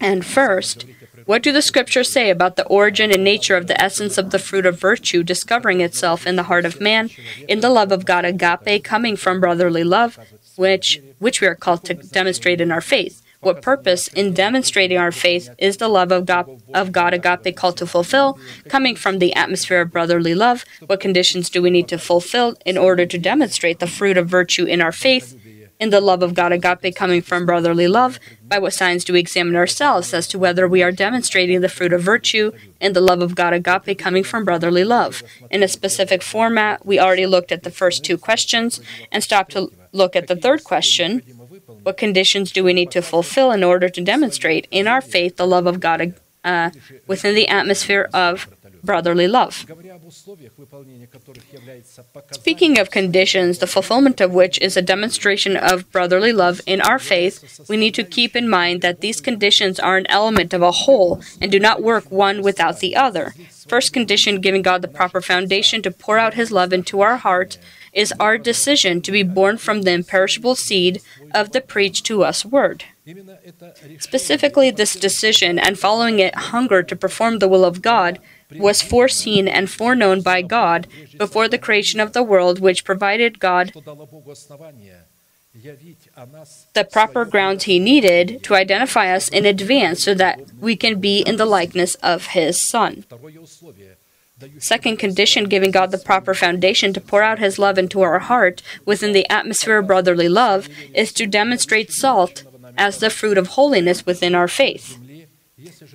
[0.00, 0.84] And first,
[1.28, 4.38] what do the scriptures say about the origin and nature of the essence of the
[4.38, 7.10] fruit of virtue discovering itself in the heart of man,
[7.46, 10.18] in the love of God agape coming from brotherly love,
[10.56, 13.20] which which we are called to demonstrate in our faith?
[13.40, 17.76] What purpose in demonstrating our faith is the love of God, of God agape called
[17.76, 20.64] to fulfill, coming from the atmosphere of brotherly love?
[20.86, 24.64] What conditions do we need to fulfill in order to demonstrate the fruit of virtue
[24.64, 25.36] in our faith?
[25.80, 28.18] In the love of God agape coming from brotherly love?
[28.42, 31.92] By what signs do we examine ourselves as to whether we are demonstrating the fruit
[31.92, 35.22] of virtue in the love of God agape coming from brotherly love?
[35.50, 38.80] In a specific format, we already looked at the first two questions
[39.12, 41.20] and stopped to look at the third question.
[41.82, 45.46] What conditions do we need to fulfill in order to demonstrate in our faith the
[45.46, 46.14] love of God
[46.44, 46.70] uh,
[47.06, 48.48] within the atmosphere of
[48.82, 49.66] brotherly love.
[52.32, 56.98] Speaking of conditions, the fulfillment of which is a demonstration of brotherly love in our
[56.98, 60.70] faith, we need to keep in mind that these conditions are an element of a
[60.70, 63.34] whole and do not work one without the other.
[63.68, 67.58] First condition, giving God the proper foundation to pour out His love into our heart,
[67.92, 71.02] is our decision to be born from the imperishable seed
[71.34, 72.84] of the preached to us Word.
[73.98, 78.18] Specifically, this decision and following it hunger to perform the will of God
[78.56, 80.86] was foreseen and foreknown by God
[81.18, 83.72] before the creation of the world, which provided God
[86.74, 91.20] the proper grounds he needed to identify us in advance so that we can be
[91.20, 93.04] in the likeness of his Son.
[94.58, 98.62] Second condition, giving God the proper foundation to pour out His love into our heart
[98.84, 102.44] within the atmosphere of brotherly love, is to demonstrate salt
[102.78, 104.98] as the fruit of holiness within our faith.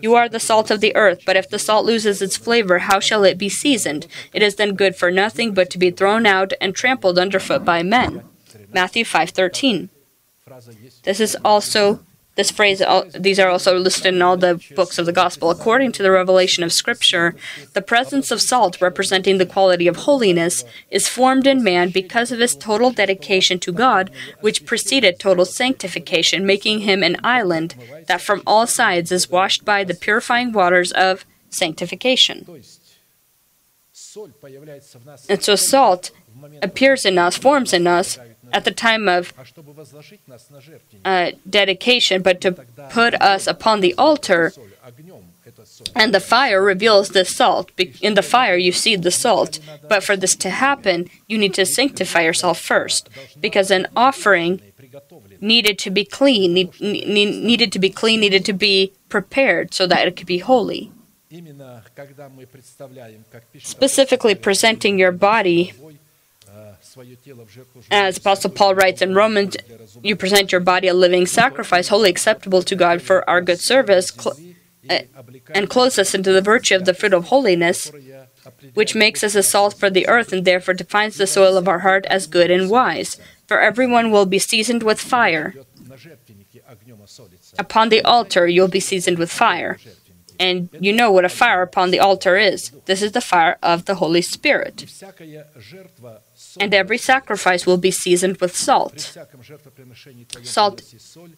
[0.02, 3.00] You are the salt of the earth, but if the salt loses its flavor, how
[3.00, 4.08] shall it be seasoned?
[4.34, 7.82] It is then good for nothing but to be thrown out and trampled underfoot by
[7.82, 8.24] men.
[8.74, 9.90] Matthew 5:13.
[11.04, 12.06] This is also
[12.36, 12.82] this phrase,
[13.14, 15.52] these are also listed in all the books of the Gospel.
[15.52, 17.36] According to the revelation of Scripture,
[17.74, 22.40] the presence of salt, representing the quality of holiness, is formed in man because of
[22.40, 24.10] his total dedication to God,
[24.42, 27.76] which preceded total sanctification, making him an island
[28.08, 32.64] that from all sides is washed by the purifying waters of sanctification.
[35.30, 36.12] And so salt
[36.64, 38.18] appears in us, forms in us,
[38.54, 39.34] at the time of
[41.04, 42.52] uh, dedication, but to
[42.92, 44.54] put us upon the altar.
[45.96, 47.72] And the fire reveals the salt.
[48.02, 49.60] In the fire, you see the salt.
[49.90, 54.62] But for this to happen, you need to sanctify yourself first, because an offering
[55.42, 59.88] needed to be clean, need, need, needed to be clean, needed to be prepared so
[59.88, 60.92] that it could be holy.
[63.60, 65.74] Specifically, presenting your body
[67.92, 69.56] as Apostle Paul writes in Romans,
[70.02, 74.10] you present your body a living sacrifice, wholly acceptable to God for our good service,
[74.10, 74.36] cl-
[74.90, 75.08] uh, э,
[75.56, 77.92] and clothes us into the virtue of the fruit of holiness,
[78.74, 81.80] which makes us a salt for the earth and therefore defines the soil of our
[81.80, 83.18] heart as good and wise.
[83.48, 85.54] For everyone will be seasoned with fire.
[87.58, 89.78] Upon the altar you'll be seasoned with fire.
[90.40, 92.72] And you know what a fire upon the altar is.
[92.86, 94.86] This is the fire of the Holy Spirit
[96.60, 99.18] and every sacrifice will be seasoned with salt.
[100.44, 100.82] Salt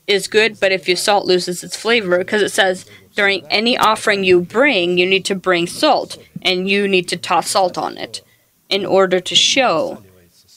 [0.08, 2.86] is good, but if your salt loses its flavor, because it says,
[3.16, 7.50] during any offering you bring, you need to bring salt, and you need to toss
[7.50, 8.22] salt on it
[8.70, 10.04] in order to show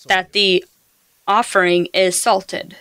[0.06, 0.64] that the
[1.26, 2.76] offering is salted.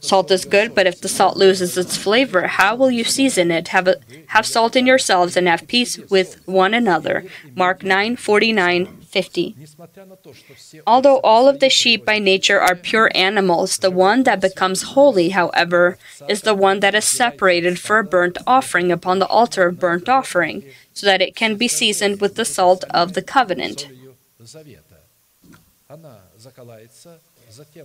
[0.00, 3.68] Salt is good, but if the salt loses its flavor, how will you season it?
[3.68, 3.96] Have, a,
[4.28, 7.24] have salt in yourselves and have peace with one another.
[7.54, 9.56] Mark 9 49 50.
[10.86, 15.30] Although all of the sheep by nature are pure animals, the one that becomes holy,
[15.30, 19.80] however, is the one that is separated for a burnt offering upon the altar of
[19.80, 20.62] burnt offering,
[20.92, 23.88] so that it can be seasoned with the salt of the covenant.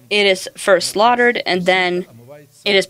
[0.09, 2.05] It is first slaughtered and then
[2.63, 2.87] it is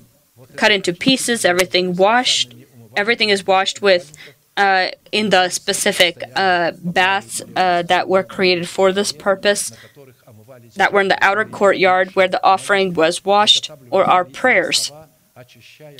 [0.56, 2.54] cut into pieces, everything washed,
[2.96, 4.14] everything is washed with
[4.58, 9.72] uh, in the specific uh, baths uh, that were created for this purpose,
[10.76, 14.92] that were in the outer courtyard where the offering was washed, or our prayers.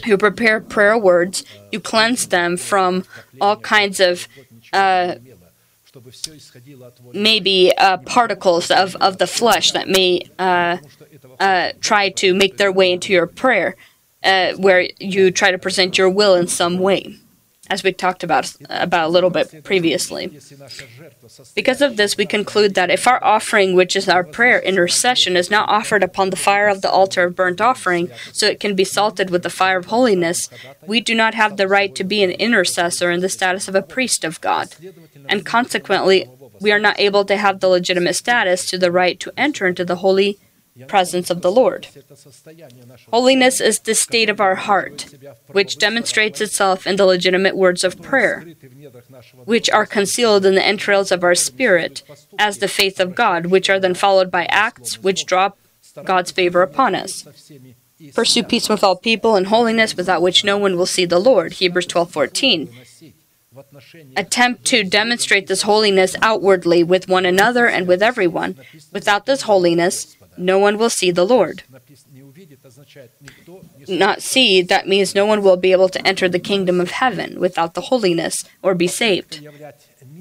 [0.06, 3.04] You prepare prayer words, you cleanse them from
[3.42, 4.28] all kinds of
[4.72, 5.16] uh,
[7.14, 10.78] maybe uh, particles of, of the flesh that may uh,
[11.40, 13.76] uh, try to make their way into your prayer,
[14.24, 17.18] uh, where you try to present your will in some way
[17.70, 20.28] as we talked about, about a little bit previously.
[21.56, 25.50] Because of this, we conclude that if our offering, which is our prayer intercession, is
[25.50, 28.84] not offered upon the fire of the altar of burnt offering, so it can be
[28.84, 30.50] salted with the fire of holiness,
[30.86, 33.82] we do not have the right to be an intercessor in the status of a
[33.82, 34.76] priest of God,
[35.28, 36.30] and consequently,
[36.62, 39.84] we are not able to have the legitimate status to the right to enter into
[39.84, 40.40] the holy
[40.88, 41.88] presence of the Lord.
[43.10, 45.16] Holiness is the state of our heart,
[45.52, 48.46] which demonstrates itself in the legitimate words of prayer,
[49.46, 52.04] which are concealed in the entrails of our spirit,
[52.38, 55.52] as the faith of God, which are then followed by acts which draw
[56.04, 57.26] God's favor upon us.
[58.14, 61.54] Pursue peace with all people and holiness without which no one will see the Lord.
[61.54, 62.70] Hebrews 12:14.
[64.18, 68.58] Attempt to demonstrate this holiness outwardly with one another and with everyone.
[68.92, 71.64] Without this holiness, no one will see the Lord.
[73.88, 77.40] Not see, that means no one will be able to enter the kingdom of heaven
[77.40, 79.48] without the holiness or be saved.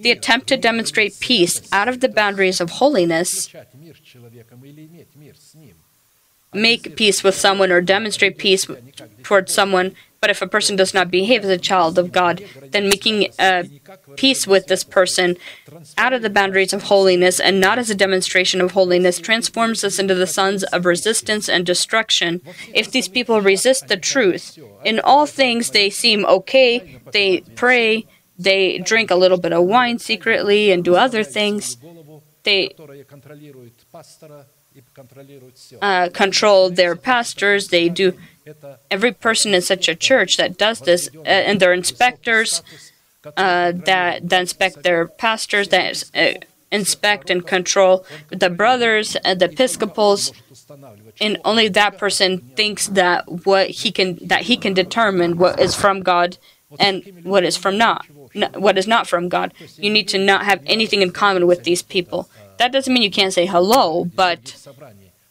[0.00, 3.52] The attempt to demonstrate peace out of the boundaries of holiness,
[6.52, 8.66] make peace with someone or demonstrate peace
[9.22, 9.94] towards someone
[10.24, 13.64] but if a person does not behave as a child of God, then making uh,
[14.16, 15.36] peace with this person
[15.98, 19.98] out of the boundaries of holiness and not as a demonstration of holiness transforms us
[19.98, 22.40] into the sons of resistance and destruction.
[22.72, 28.06] If these people resist the truth, in all things they seem okay, they pray,
[28.38, 31.76] they drink a little bit of wine secretly and do other things.
[32.44, 32.74] They
[35.82, 38.14] uh, control their pastors, they do
[38.90, 42.62] every person in such a church that does this, uh, and their inspectors
[43.36, 46.32] uh, that, that inspect their pastors, that uh,
[46.70, 50.32] inspect and control the brothers and the episcopals,
[51.20, 55.74] and only that person thinks that what he can that he can determine what is
[55.74, 56.36] from God
[56.80, 58.04] and what is from not
[58.54, 59.54] what is not from God.
[59.76, 62.28] You need to not have anything in common with these people.
[62.58, 64.56] That doesn't mean you can't say hello, but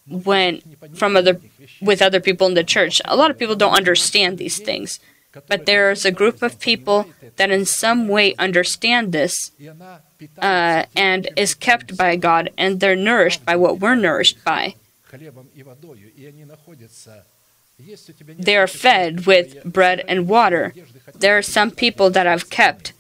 [0.08, 0.62] when
[0.94, 1.40] from other
[1.82, 3.02] with other people in the church.
[3.06, 5.00] A lot of people don't understand these things,
[5.48, 7.08] but there is a group of people
[7.38, 9.52] that in some way understand this
[10.40, 14.76] uh, and is kept by God, and they're nourished by what we're nourished by.
[18.38, 20.74] They are fed with bread and water.
[21.16, 22.94] There are some people that have kept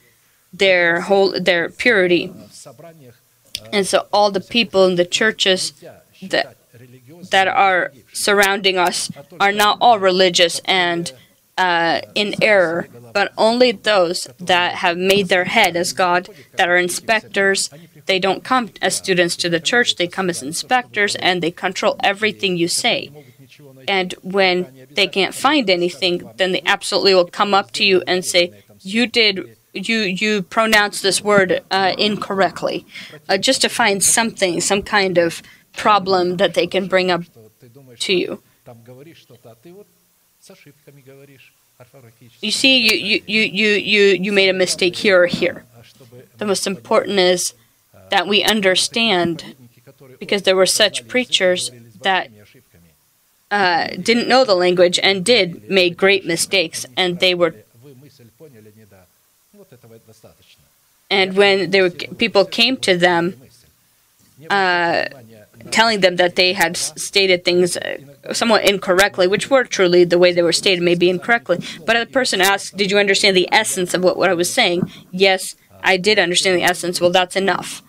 [0.51, 2.31] their whole their purity,
[3.71, 5.73] and so all the people in the churches
[6.21, 6.57] that
[7.31, 11.11] that are surrounding us are not all religious and
[11.57, 16.77] uh, in error, but only those that have made their head as God, that are
[16.77, 17.69] inspectors.
[18.05, 21.95] They don't come as students to the church, they come as inspectors and they control
[22.03, 23.11] everything you say.
[23.87, 28.25] And when they can't find anything, then they absolutely will come up to you and
[28.25, 29.57] say, You did.
[29.75, 32.85] You you pronounce this word uh, incorrectly,
[33.27, 35.41] uh, just to find something, some kind of
[35.75, 37.23] problem that they can bring up
[37.99, 38.41] to you.
[42.41, 45.65] You see, you, you, you, you, you made a mistake here or here.
[46.37, 47.53] The most important is
[48.09, 49.55] that we understand,
[50.19, 51.71] because there were such preachers
[52.01, 52.29] that
[53.49, 57.55] uh, didn't know the language and did make great mistakes, and they were.
[61.09, 63.35] And when were, people came to them,
[64.49, 65.05] uh,
[65.71, 67.97] telling them that they had stated things uh,
[68.33, 71.59] somewhat incorrectly, which were truly the way they were stated, maybe incorrectly.
[71.85, 74.91] But the person asked, Did you understand the essence of what, what I was saying?
[75.11, 77.01] Yes, I did understand the essence.
[77.01, 77.81] Well, that's enough.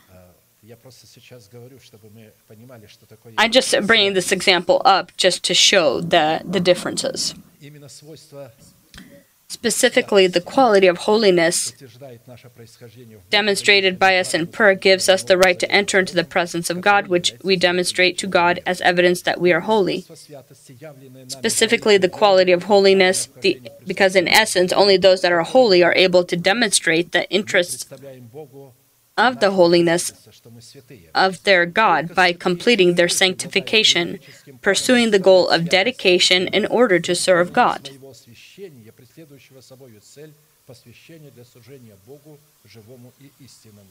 [3.38, 7.34] I'm just bringing this example up just to show the, the differences.
[9.54, 11.72] Specifically, the quality of holiness
[13.30, 16.80] demonstrated by us in prayer gives us the right to enter into the presence of
[16.80, 20.04] God, which we demonstrate to God as evidence that we are holy.
[21.28, 25.94] Specifically, the quality of holiness, the, because in essence, only those that are holy are
[25.94, 27.86] able to demonstrate the interests
[29.16, 30.12] of the holiness
[31.14, 34.18] of their God by completing their sanctification,
[34.62, 37.90] pursuing the goal of dedication in order to serve God
[39.13, 40.33] Своего освящения, преследующего собою цель
[40.65, 43.87] посвящения для служения Богу, живому и истинному.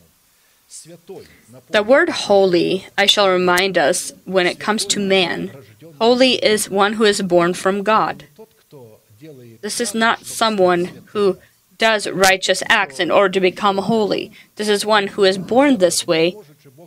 [0.68, 1.26] Святой,
[1.70, 5.50] The word holy, I shall remind us, when it comes to man,
[5.98, 8.26] holy is one who is born from God.
[8.36, 11.38] тот, кто делает This is not someone who
[11.78, 14.30] does righteous acts in order to become holy.
[14.56, 16.36] This is one who is born this way.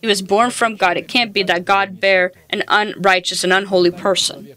[0.01, 0.97] He was born from God.
[0.97, 4.53] It can't be that God bear an unrighteous and unholy person.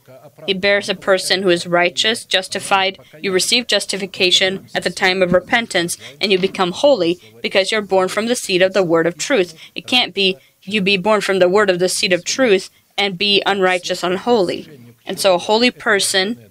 [0.48, 3.00] It bears a person who is righteous, justified.
[3.22, 8.08] You receive justification at the time of repentance, and you become holy because you're born
[8.08, 9.54] from the seed of the word of truth.
[9.76, 13.18] It can't be you be born from the word of the seed of truth and
[13.18, 14.68] be unrighteous, unholy.
[15.06, 16.50] And so, a holy person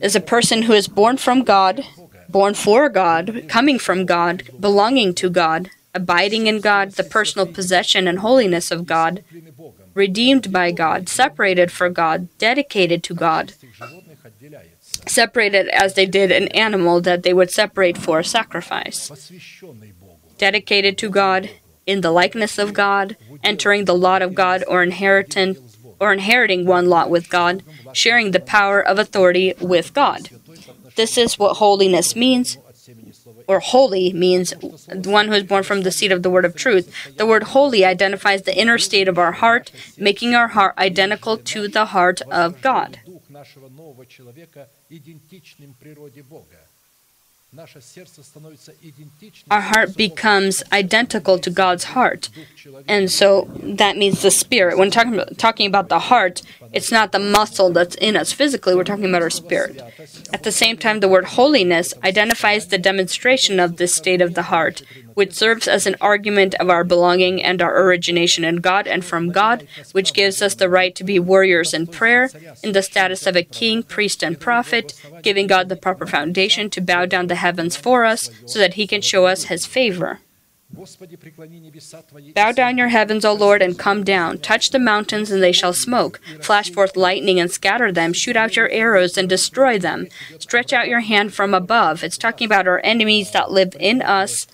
[0.00, 1.84] is a person who is born from God,
[2.28, 8.08] born for God, coming from God, belonging to God, abiding in God, the personal possession
[8.08, 9.22] and holiness of God,
[10.04, 13.52] redeemed by God, separated for God, dedicated to God.
[15.18, 18.98] Separated as they did an animal that they would separate for sacrifice.
[20.38, 21.50] Dedicated to God,
[21.86, 23.16] in the likeness of God,
[23.50, 25.56] entering the lot of God or inheriting
[26.02, 30.20] or inheriting one lot with God, sharing the power of authority with God.
[30.96, 32.56] This is what holiness means,
[33.50, 34.54] or holy means
[35.18, 36.86] one who is born from the seed of the word of truth.
[37.20, 39.72] The word holy identifies the inner state of our heart,
[40.08, 43.00] making our heart identical to the heart of God.
[49.50, 52.28] Our heart becomes identical to God's heart.
[52.86, 54.78] And so that means the spirit.
[54.78, 56.42] When talking about, talking about the heart,
[56.72, 59.82] it's not the muscle that's in us physically, we're talking about our spirit.
[60.32, 64.42] At the same time, the word holiness identifies the demonstration of this state of the
[64.42, 64.82] heart,
[65.20, 69.30] which serves as an argument of our belonging and our origination in God and from
[69.30, 72.30] God, which gives us the right to be warriors in prayer,
[72.62, 76.80] in the status of a king, priest, and prophet, giving God the proper foundation to
[76.80, 80.20] bow down the heavens for us so that he can show us his favor.
[82.34, 84.38] Bow down your heavens, O Lord, and come down.
[84.38, 86.18] Touch the mountains, and they shall smoke.
[86.40, 88.14] Flash forth lightning and scatter them.
[88.14, 90.06] Shoot out your arrows and destroy them.
[90.38, 92.02] Stretch out your hand from above.
[92.02, 94.46] It's talking about our enemies that live in us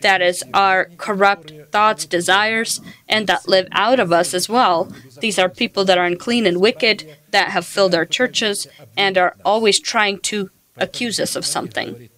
[0.00, 4.92] that is, our corrupt thoughts, desires, and that live out of us as well.
[5.20, 8.66] These are people that are unclean and wicked, that have filled our churches,
[8.96, 12.08] and are always trying to accuse us of something.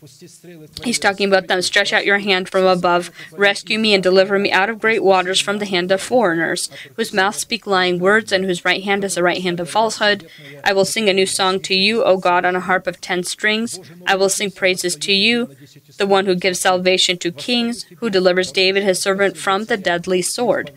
[0.83, 4.51] He's talking about them stretch out your hand from above, rescue me and deliver me
[4.51, 8.45] out of great waters from the hand of foreigners, whose mouths speak lying words and
[8.45, 10.29] whose right hand is the right hand of falsehood.
[10.65, 13.25] I will sing a new song to you, O God, on a harp of ten
[13.25, 13.79] strings.
[14.07, 15.55] I will sing praises to you,
[15.99, 20.23] the one who gives salvation to kings, who delivers David his servant from the deadly
[20.23, 20.71] sword.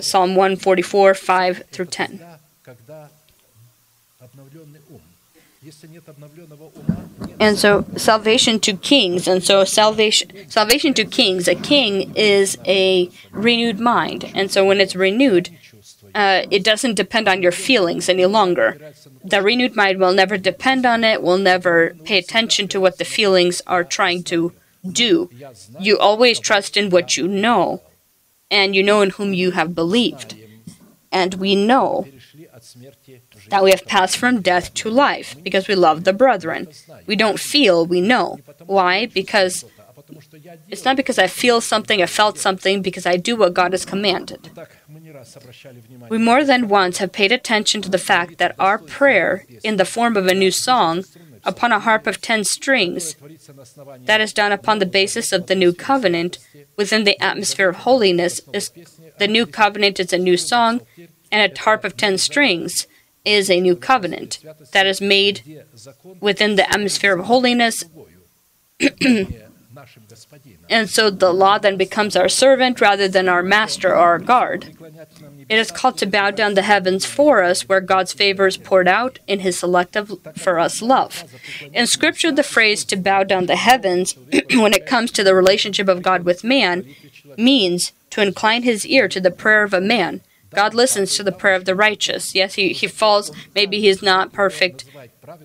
[0.00, 2.20] Psalm 144, 5 through 10.
[7.38, 11.48] And so salvation to kings, and so salvation salvation to kings.
[11.48, 15.50] A king is a renewed mind, and so when it's renewed,
[16.14, 18.78] uh, it doesn't depend on your feelings any longer.
[19.24, 23.04] The renewed mind will never depend on it, will never pay attention to what the
[23.04, 24.52] feelings are trying to
[24.90, 25.30] do.
[25.78, 27.82] You always trust in what you know,
[28.50, 30.36] and you know in whom you have believed.
[31.12, 32.06] And we know
[33.48, 36.68] that we have passed from death to life because we love the brethren.
[37.06, 38.38] We don't feel, we know.
[38.66, 39.06] Why?
[39.06, 39.64] Because
[40.68, 43.84] it's not because I feel something, I felt something, because I do what God has
[43.84, 44.50] commanded.
[46.08, 49.84] We more than once have paid attention to the fact that our prayer, in the
[49.84, 51.04] form of a new song,
[51.44, 53.16] upon a harp of ten strings,
[54.04, 56.38] that is done upon the basis of the new covenant,
[56.76, 58.70] within the atmosphere of holiness, is
[59.18, 60.80] the new covenant is a new song
[61.30, 62.86] and a tarp of ten strings
[63.24, 64.38] is a new covenant
[64.72, 65.64] that is made
[66.20, 67.84] within the atmosphere of holiness.
[70.68, 74.76] and so the law then becomes our servant rather than our master or our guard.
[75.48, 78.88] It is called to bow down the heavens for us, where God's favor is poured
[78.88, 81.24] out in his selective for us love.
[81.72, 84.12] In Scripture, the phrase to bow down the heavens,
[84.52, 86.86] when it comes to the relationship of God with man,
[87.36, 90.20] means to incline his ear to the prayer of a man
[90.50, 92.34] God listens to the prayer of the righteous.
[92.34, 93.30] Yes, he, he falls.
[93.54, 94.84] Maybe he's not perfect,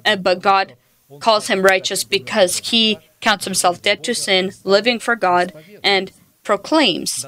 [0.04, 0.76] uh, but God
[1.20, 5.54] calls him righteous because he counts himself dead to sin, living for God,
[5.84, 6.12] and
[6.44, 7.26] proclaims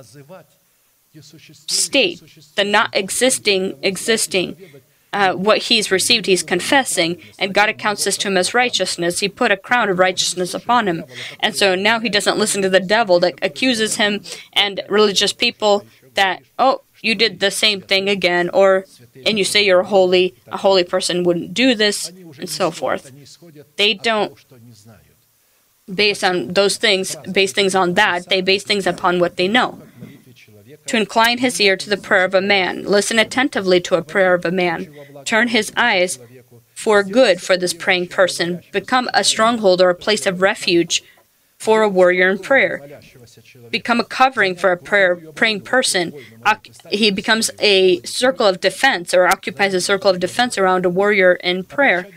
[1.68, 2.22] state
[2.56, 4.56] the not existing existing
[5.14, 9.20] uh, what he's received, he's confessing, and God accounts this to him as righteousness.
[9.20, 11.06] He put a crown of righteousness upon him.
[11.40, 14.22] And so now he doesn't listen to the devil that accuses him
[14.54, 18.86] and religious people that, oh, you did the same thing again, or,
[19.26, 23.12] and you say you're holy, a holy person wouldn't do this, and so forth.
[23.78, 24.38] They don't
[25.94, 29.82] based on those things, base things on that, they base things upon what they know.
[30.88, 34.34] To incline his ear to the prayer of a man, listen attentively to a prayer
[34.34, 34.94] of a man,
[35.26, 36.20] turn his eyes
[36.74, 41.04] for good for this praying person, become a stronghold or a place of refuge
[41.58, 43.02] for a warrior in prayer,
[43.72, 46.14] become a covering for a prayer praying person.
[46.90, 51.34] He becomes a circle of defense or occupies a circle of defense around a warrior
[51.34, 52.08] in prayer,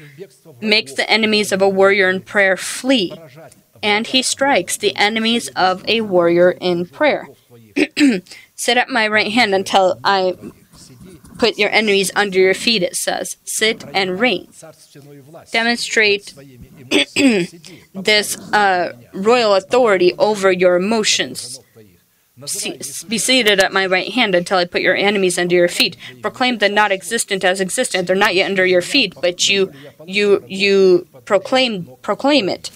[0.61, 3.14] makes the enemies of a warrior in prayer flee,
[3.82, 7.26] and he strikes the enemies of a warrior in prayer.
[8.55, 10.36] Sit at my right hand until I
[11.41, 13.38] Put your enemies under your feet, it says.
[13.45, 14.53] Sit and reign.
[15.51, 16.34] Demonstrate
[17.95, 21.59] this uh, royal authority over your emotions.
[23.09, 25.97] Be seated at my right hand until I put your enemies under your feet.
[26.20, 28.07] Proclaim the not existent as existent.
[28.07, 29.72] They're not yet under your feet, but you
[30.05, 32.70] you you proclaim proclaim it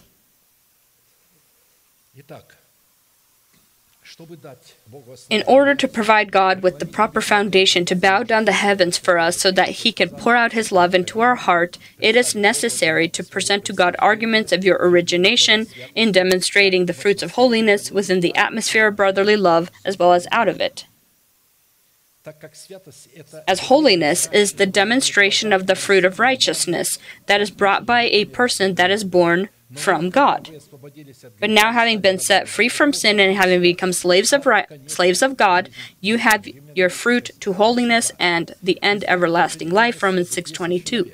[5.31, 9.19] in order to provide God with the proper foundation to bow down the heavens for
[9.19, 13.09] us so that He can pour out His love into our heart, it is necessary
[13.09, 18.21] to present to God arguments of your origination in demonstrating the fruits of holiness within
[18.21, 20.87] the atmosphere of brotherly love as well as out of it.
[23.47, 28.25] As holiness is the demonstration of the fruit of righteousness that is brought by a
[28.25, 30.51] person that is born from God.
[31.41, 35.23] But now, having been set free from sin and having become slaves of, right, slaves
[35.23, 35.71] of God,
[36.01, 40.03] you have your fruit to holiness and the end everlasting life.
[40.03, 41.13] Romans 6:22.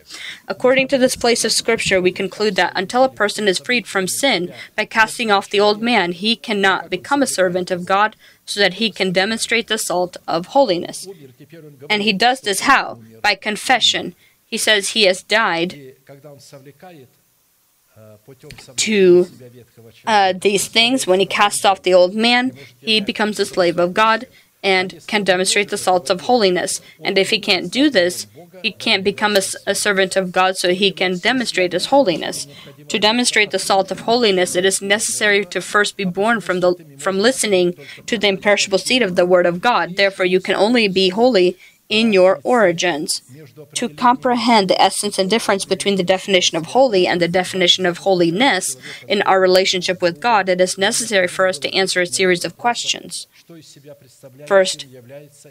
[0.49, 4.07] According to this place of Scripture, we conclude that until a person is freed from
[4.07, 8.59] sin by casting off the old man, he cannot become a servant of God, so
[8.59, 11.07] that he can demonstrate the salt of holiness.
[11.89, 12.99] And he does this how?
[13.23, 14.17] By confession.
[14.45, 15.95] He says he has died
[18.77, 19.27] to
[20.07, 23.95] uh, these things, when he casts off the old man, he becomes a slave of
[23.95, 24.27] God
[24.63, 26.81] and can demonstrate the salts of holiness.
[27.03, 28.27] And if he can't do this,
[28.63, 32.47] he can't become a, a, servant of God so he can demonstrate his holiness.
[32.89, 36.75] To demonstrate the salt of holiness, it is necessary to first be born from the
[36.99, 37.75] from listening
[38.07, 39.97] to the imperishable seed of the word of God.
[39.97, 41.57] Therefore, you can only be holy
[41.91, 43.21] in your origins.
[43.75, 47.99] To comprehend the essence and difference between the definition of holy and the definition of
[47.99, 48.77] holiness
[49.09, 52.57] in our relationship with God, it is necessary for us to answer a series of
[52.57, 53.27] questions.
[54.47, 54.87] First,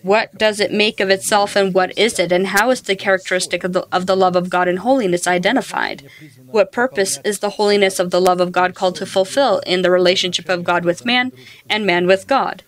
[0.01, 3.65] what does it make of itself and what is it, and how is the characteristic
[3.65, 6.09] of the, of the love of God and holiness identified?
[6.45, 9.91] What purpose is the holiness of the love of God called to fulfill in the
[9.91, 11.33] relationship of God with man
[11.69, 12.63] and man with God?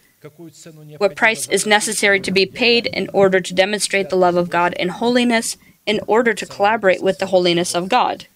[0.97, 4.73] what price is necessary to be paid in order to demonstrate the love of God
[4.73, 8.27] in holiness, in order to collaborate with the holiness of God.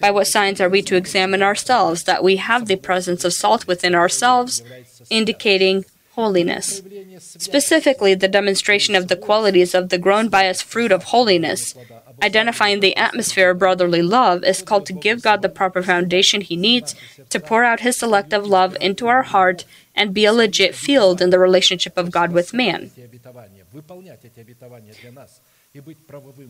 [0.00, 3.66] By what signs are we to examine ourselves that we have the presence of salt
[3.66, 4.62] within ourselves,
[5.10, 6.82] indicating holiness?
[7.18, 11.74] Specifically, the demonstration of the qualities of the grown by us fruit of holiness,
[12.22, 16.56] Identifying the atmosphere of brotherly love is called to give God the proper foundation He
[16.56, 16.94] needs
[17.30, 19.64] to pour out His selective love into our heart
[19.94, 22.90] and be a legit field in the relationship of God with man.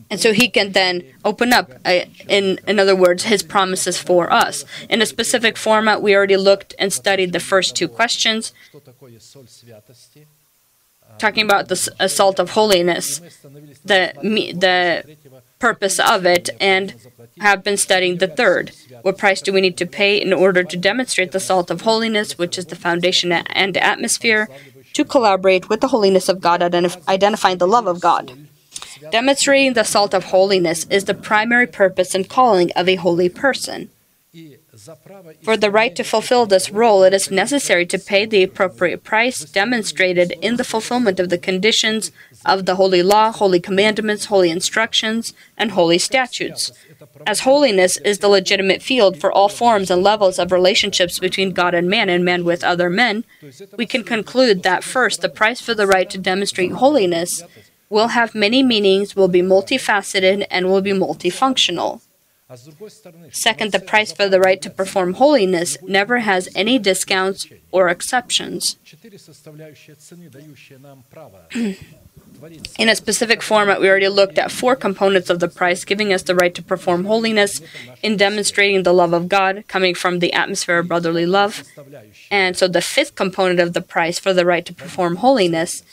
[0.09, 4.31] And so he can then open up, uh, in, in other words, his promises for
[4.31, 4.65] us.
[4.89, 8.53] In a specific format, we already looked and studied the first two questions,
[11.17, 13.19] talking about the assault salt of holiness,
[13.85, 14.13] the,
[14.53, 15.15] the
[15.63, 16.85] purpose of it and
[17.39, 18.65] have been studying the third.
[19.01, 22.37] What price do we need to pay in order to demonstrate the salt of holiness,
[22.37, 24.49] which is the foundation and atmosphere,
[24.97, 28.25] to collaborate with the holiness of God, identif- identifying the love of God?
[29.09, 33.89] Demonstrating the salt of holiness is the primary purpose and calling of a holy person.
[35.43, 39.39] For the right to fulfill this role, it is necessary to pay the appropriate price
[39.61, 42.11] demonstrated in the fulfillment of the conditions
[42.45, 46.71] of the holy law, holy commandments, holy instructions, and holy statutes.
[47.25, 51.73] As holiness is the legitimate field for all forms and levels of relationships between God
[51.73, 53.23] and man and man with other men,
[53.77, 57.43] we can conclude that first, the price for the right to demonstrate holiness
[57.89, 62.01] will have many meanings, will be multifaceted, and will be multifunctional.
[63.31, 68.77] Second, the price for the right to perform holiness never has any discounts or exceptions.
[72.77, 76.23] In a specific format, we already looked at four components of the price giving us
[76.23, 77.61] the right to perform holiness
[78.01, 81.63] in demonstrating the love of God coming from the atmosphere of brotherly love.
[82.29, 85.83] And so, the fifth component of the price for the right to perform holiness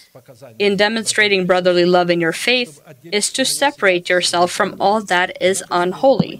[0.58, 5.62] in demonstrating brotherly love in your faith is to separate yourself from all that is
[5.70, 6.39] unholy.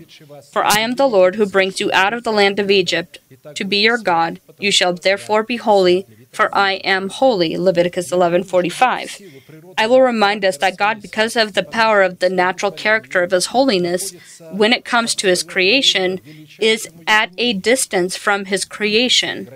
[0.52, 3.18] For I am the Lord who brings you out of the land of Egypt
[3.54, 4.40] to be your God.
[4.58, 7.56] You shall therefore be holy, for I am holy.
[7.56, 9.20] Leviticus 11:45.
[9.76, 13.30] I will remind us that God because of the power of the natural character of
[13.30, 14.12] his holiness
[14.50, 16.20] when it comes to his creation
[16.58, 19.48] is at a distance from his creation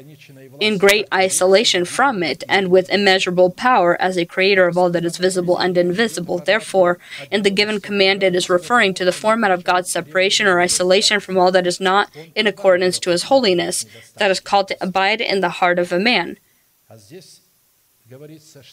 [0.61, 5.05] in great isolation from it and with immeasurable power as a creator of all that
[5.05, 6.39] is visible and invisible.
[6.39, 6.99] Therefore,
[7.31, 11.21] in the given command, it is referring to the format of God's separation or isolation
[11.21, 13.87] from all that is not in accordance to his holiness,
[14.17, 16.39] that is called to abide in the heart of a man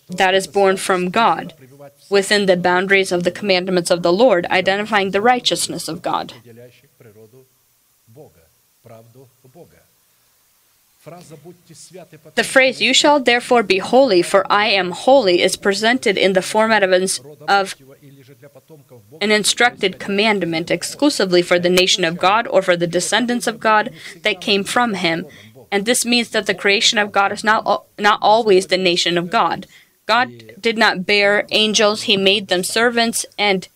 [0.09, 1.53] that is born from God,
[2.09, 6.33] within the boundaries of the commandments of the Lord, identifying the righteousness of God.
[11.03, 16.43] The phrase, you shall therefore be holy, for I am holy, is presented in the
[16.43, 16.91] format of,
[17.47, 17.75] of
[19.19, 23.89] an instructed commandment exclusively for the nation of God or for the descendants of God
[24.21, 25.25] that came from him.
[25.71, 29.31] And this means that the creation of God is not, not always the nation of
[29.31, 29.65] God.
[30.05, 30.29] God
[30.59, 33.67] did not bear angels, he made them servants, and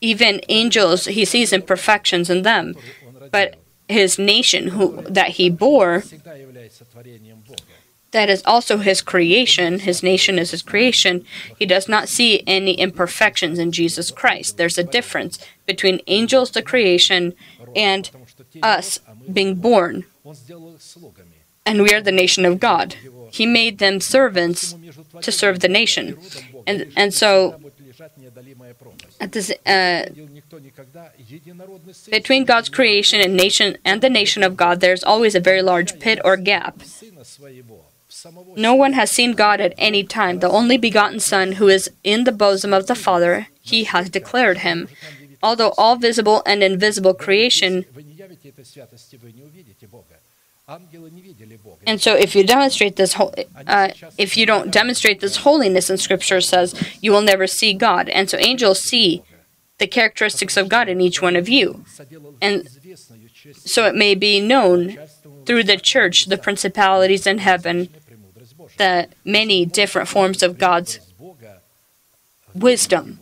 [0.00, 2.74] even angels he sees imperfections in them.
[3.30, 3.58] But
[3.88, 6.04] his nation who, that he bore,
[8.10, 9.80] that is also his creation.
[9.80, 11.24] His nation is his creation.
[11.58, 14.56] He does not see any imperfections in Jesus Christ.
[14.56, 17.34] There's a difference between angels, the creation,
[17.76, 18.10] and
[18.62, 20.04] us being born.
[21.66, 22.96] And we are the nation of God.
[23.30, 24.74] He made them servants
[25.20, 26.18] to serve the nation.
[26.66, 27.60] And, and so,
[29.20, 30.06] at this, uh,
[32.10, 35.62] between God's creation and nation and the nation of God, there is always a very
[35.62, 36.80] large pit or gap.
[38.56, 40.40] No one has seen God at any time.
[40.40, 44.58] The only begotten Son, who is in the bosom of the Father, he has declared
[44.58, 44.88] him.
[45.42, 47.84] Although all visible and invisible creation.
[51.86, 56.40] And so, if you demonstrate this, uh, if you don't demonstrate this holiness, in Scripture
[56.40, 58.08] says, you will never see God.
[58.08, 59.22] And so, angels see
[59.78, 61.84] the characteristics of God in each one of you.
[62.42, 62.68] And
[63.52, 64.98] so it may be known
[65.46, 67.88] through the church, the principalities in heaven,
[68.76, 71.00] the many different forms of God's
[72.54, 73.20] wisdom.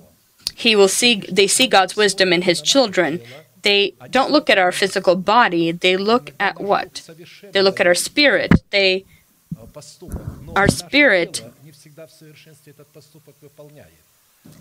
[0.55, 3.21] He will see they see God's wisdom in his children.
[3.63, 7.09] They don't look at our physical body, they look at what?
[7.53, 8.63] They look at our spirit.
[8.71, 9.05] They
[10.55, 11.43] our spirit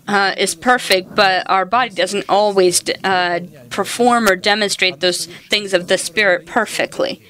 [0.08, 5.88] uh, is perfect, but our body doesn't always uh, perform or demonstrate those things of
[5.88, 7.22] the spirit perfectly.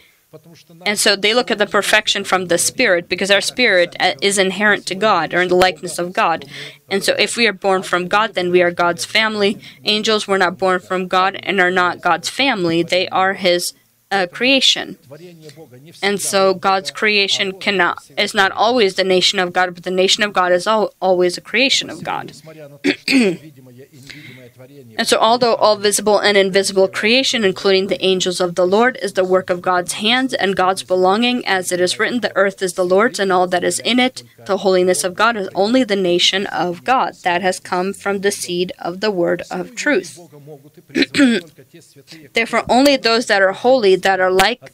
[0.85, 4.39] And so they look at the perfection from the spirit because our spirit uh, is
[4.39, 6.45] inherent to God or in the likeness of God.
[6.91, 9.59] And so if we are born from God, then we are God's family.
[9.85, 13.73] Angels were not born from God and are not God's family, they are His
[14.09, 14.97] uh, creation.
[16.01, 20.23] And so God's creation cannot is not always the nation of God, but the nation
[20.23, 22.33] of God is al- always a creation of God.
[24.99, 29.13] And so, although all visible and invisible creation, including the angels of the Lord, is
[29.13, 32.73] the work of God's hands and God's belonging, as it is written, the earth is
[32.75, 35.97] the Lord's and all that is in it, the holiness of God is only the
[35.97, 40.19] nation of God that has come from the seed of the word of truth.
[42.33, 44.73] Therefore, only those that are holy, that are like,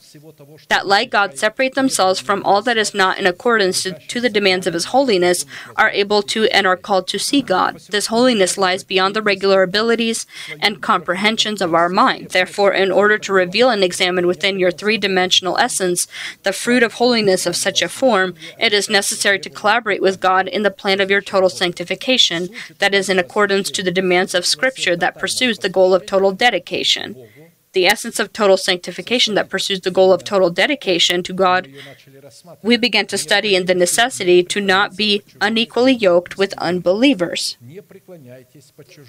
[0.69, 4.29] that like God, separate themselves from all that is not in accordance to, to the
[4.29, 5.45] demands of His holiness,
[5.77, 7.81] are able to and are called to see God.
[7.91, 10.27] This holiness lies beyond the regular abilities
[10.61, 12.29] and comprehensions of our mind.
[12.29, 16.07] Therefore, in order to reveal and examine within your three dimensional essence
[16.43, 20.47] the fruit of holiness of such a form, it is necessary to collaborate with God
[20.47, 22.51] in the plan of your total sanctification,
[22.81, 26.33] that is, in accordance to the demands of Scripture that pursues the goal of total
[26.33, 27.17] dedication
[27.73, 31.69] the essence of total sanctification that pursues the goal of total dedication to God,
[32.63, 37.57] we began to study in the necessity to not be unequally yoked with unbelievers.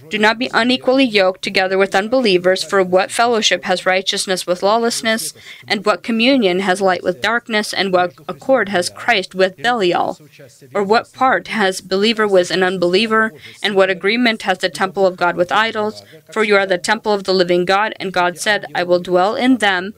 [0.09, 5.33] Do not be unequally yoked together with unbelievers, for what fellowship has righteousness with lawlessness,
[5.67, 10.17] and what communion has light with darkness, and what accord has Christ with Belial?
[10.73, 15.17] Or what part has believer with an unbeliever, and what agreement has the temple of
[15.17, 16.03] God with idols?
[16.31, 18.99] For you are the temple of the living God, and God said, said, I will
[18.99, 19.93] dwell in them.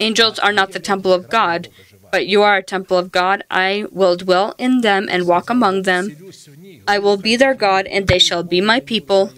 [0.00, 1.68] Angels are not the temple of God,
[2.12, 3.44] but you are a temple of God.
[3.50, 6.04] I will dwell in them and walk among them.
[6.86, 9.32] I will be their God, and they shall be my people.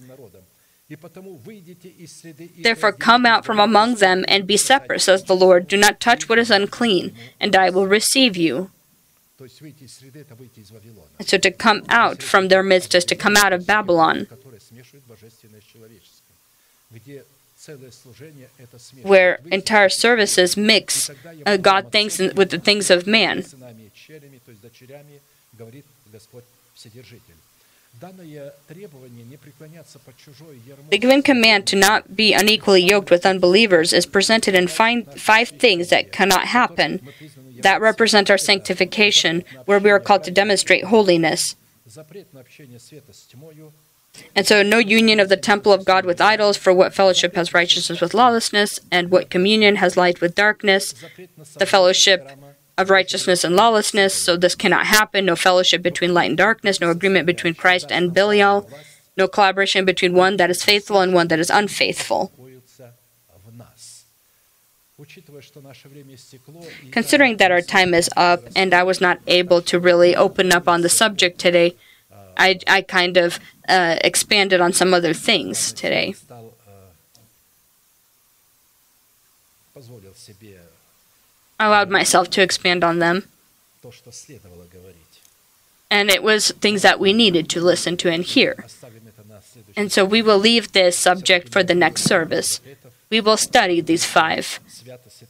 [2.67, 5.67] Therefore, come out from among them and be separate, says the Lord.
[5.67, 8.71] Do not touch what is unclean, and I will receive you.
[11.19, 14.27] And so, to come out from their midst is to come out of Babylon
[19.03, 21.11] where entire services mix
[21.47, 23.45] uh, God things with the things of man.
[30.91, 35.89] The given command to not be unequally yoked with unbelievers is presented in five things
[35.91, 37.01] that cannot happen,
[37.61, 41.57] that represent our sanctification, where we are called to demonstrate holiness.
[44.35, 47.55] And so, no union of the temple of God with idols, for what fellowship has
[47.55, 50.95] righteousness with lawlessness, and what communion has light with darkness?
[51.57, 52.31] The fellowship
[52.79, 55.27] of righteousness and lawlessness, so this cannot happen.
[55.27, 58.69] No fellowship between light and darkness, no agreement between Christ and Belial,
[59.17, 62.33] no collaboration between one that is faithful and one that is unfaithful.
[66.91, 70.69] Considering that our time is up and I was not able to really open up
[70.69, 71.75] on the subject today,
[72.37, 73.39] I, I kind of
[73.71, 76.13] uh, expanded on some other things today.
[81.61, 83.29] I allowed myself to expand on them.
[85.89, 88.65] And it was things that we needed to listen to and hear.
[89.77, 92.61] And so we will leave this subject for the next service.
[93.09, 94.59] We will study these five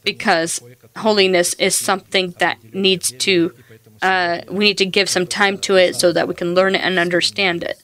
[0.03, 0.61] because
[0.97, 3.53] holiness is something that needs to,
[4.01, 6.81] uh, we need to give some time to it so that we can learn it
[6.81, 7.80] and understand it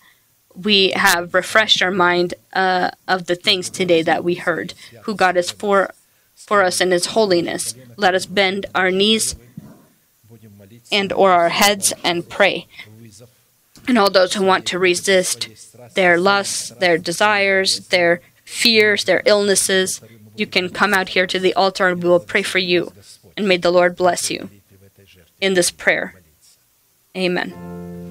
[0.58, 5.38] we have refreshed our mind uh, of the things today that we heard, who God
[5.38, 5.92] is for,
[6.36, 7.76] for us in His holiness.
[7.96, 9.36] Let us bend our knees
[10.92, 12.68] and or our heads and pray.
[13.88, 15.50] And all those who want to resist
[15.94, 20.02] their lusts, their desires, their fears, their illnesses,
[20.36, 22.92] you can come out here to the altar and we will pray for you.
[23.36, 24.50] And may the Lord bless you
[25.40, 26.16] in this prayer.
[27.16, 28.07] Amen.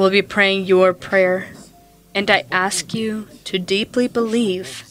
[0.00, 1.48] will be praying your prayer.
[2.14, 4.82] And I ask you to deeply believe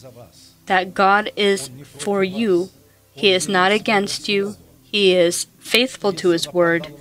[0.66, 2.70] that God is for you.
[3.12, 4.54] He is not against you.
[4.82, 6.94] He is faithful to His word.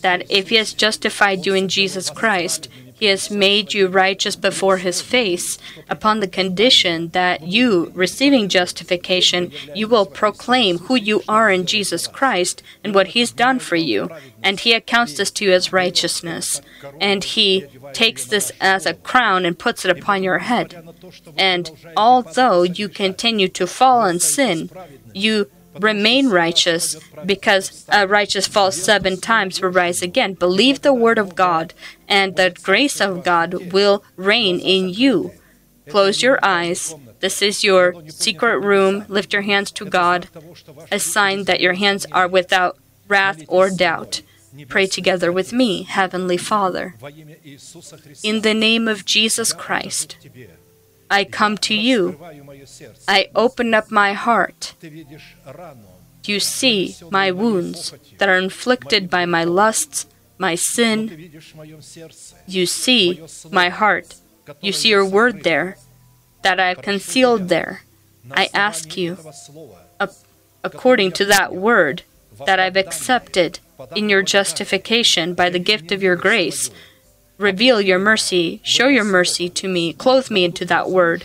[0.00, 2.68] That if He has justified you in Jesus Christ,
[3.02, 5.58] he has made you righteous before His face,
[5.90, 12.06] upon the condition that you, receiving justification, you will proclaim who you are in Jesus
[12.06, 14.08] Christ and what He's done for you.
[14.40, 16.60] And He accounts this to you as righteousness.
[17.00, 20.94] And He takes this as a crown and puts it upon your head.
[21.36, 24.70] And although you continue to fall in sin,
[25.12, 30.34] you remain righteous because a righteous falls seven times will rise again.
[30.34, 31.74] Believe the word of God,
[32.08, 35.32] and the grace of God will reign in you.
[35.88, 36.94] Close your eyes.
[37.20, 39.04] This is your secret room.
[39.08, 40.28] Lift your hands to God,
[40.90, 44.22] a sign that your hands are without wrath or doubt.
[44.68, 46.94] Pray together with me, Heavenly Father.
[48.22, 50.16] In the name of Jesus Christ,
[51.12, 52.18] I come to you.
[53.06, 54.74] I open up my heart.
[56.24, 60.06] You see my wounds that are inflicted by my lusts,
[60.38, 61.30] my sin.
[62.46, 64.14] You see my heart.
[64.62, 65.76] You see your word there
[66.42, 67.82] that I have concealed there.
[68.30, 69.18] I ask you,
[70.64, 72.04] according to that word
[72.46, 73.58] that I've accepted
[73.94, 76.70] in your justification by the gift of your grace,
[77.42, 81.24] Reveal your mercy, show your mercy to me, clothe me into that word.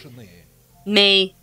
[0.84, 1.36] May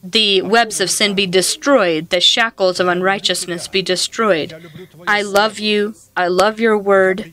[0.00, 4.54] the webs of sin be destroyed, the shackles of unrighteousness be destroyed.
[5.08, 7.32] I love you, I love your word,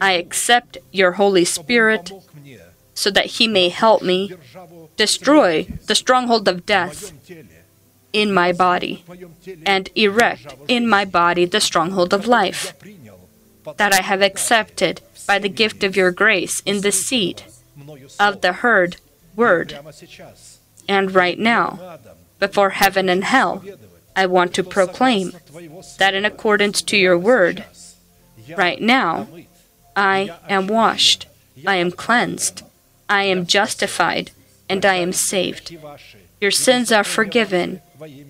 [0.00, 2.12] I accept your Holy Spirit
[2.94, 4.32] so that He may help me
[4.96, 7.12] destroy the stronghold of death
[8.12, 9.04] in my body
[9.66, 12.72] and erect in my body the stronghold of life
[13.76, 17.42] that I have accepted by the gift of your grace in the seed
[18.18, 18.96] of the heard
[19.34, 19.78] word.
[20.88, 21.98] And right now,
[22.38, 23.64] before heaven and hell,
[24.14, 25.32] I want to proclaim
[25.98, 27.64] that in accordance to your word,
[28.56, 29.28] right now,
[29.94, 31.26] I am washed,
[31.66, 32.62] I am cleansed,
[33.08, 34.30] I am justified,
[34.68, 35.76] and I am saved.
[36.40, 37.80] Your sins are forgiven,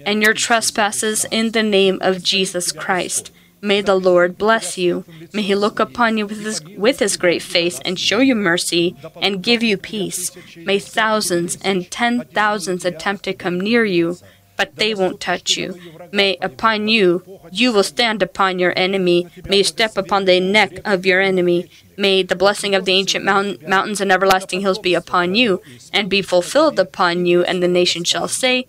[0.05, 3.31] and your trespasses in the name of Jesus Christ.
[3.66, 5.05] May the Lord bless you.
[5.32, 8.94] May He look upon you with his, with his great face and show you mercy
[9.20, 10.30] and give you peace.
[10.56, 14.18] May thousands and ten thousands attempt to come near you,
[14.56, 15.68] but they won't touch you.
[16.12, 17.09] May upon you,
[17.51, 19.26] you will stand upon your enemy.
[19.48, 21.68] May you step upon the neck of your enemy.
[21.97, 25.60] May the blessing of the ancient mount- mountains and everlasting hills be upon you
[25.93, 28.66] and be fulfilled upon you, and the nation shall say,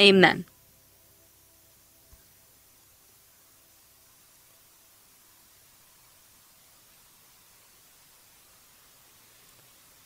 [0.00, 0.44] Amen.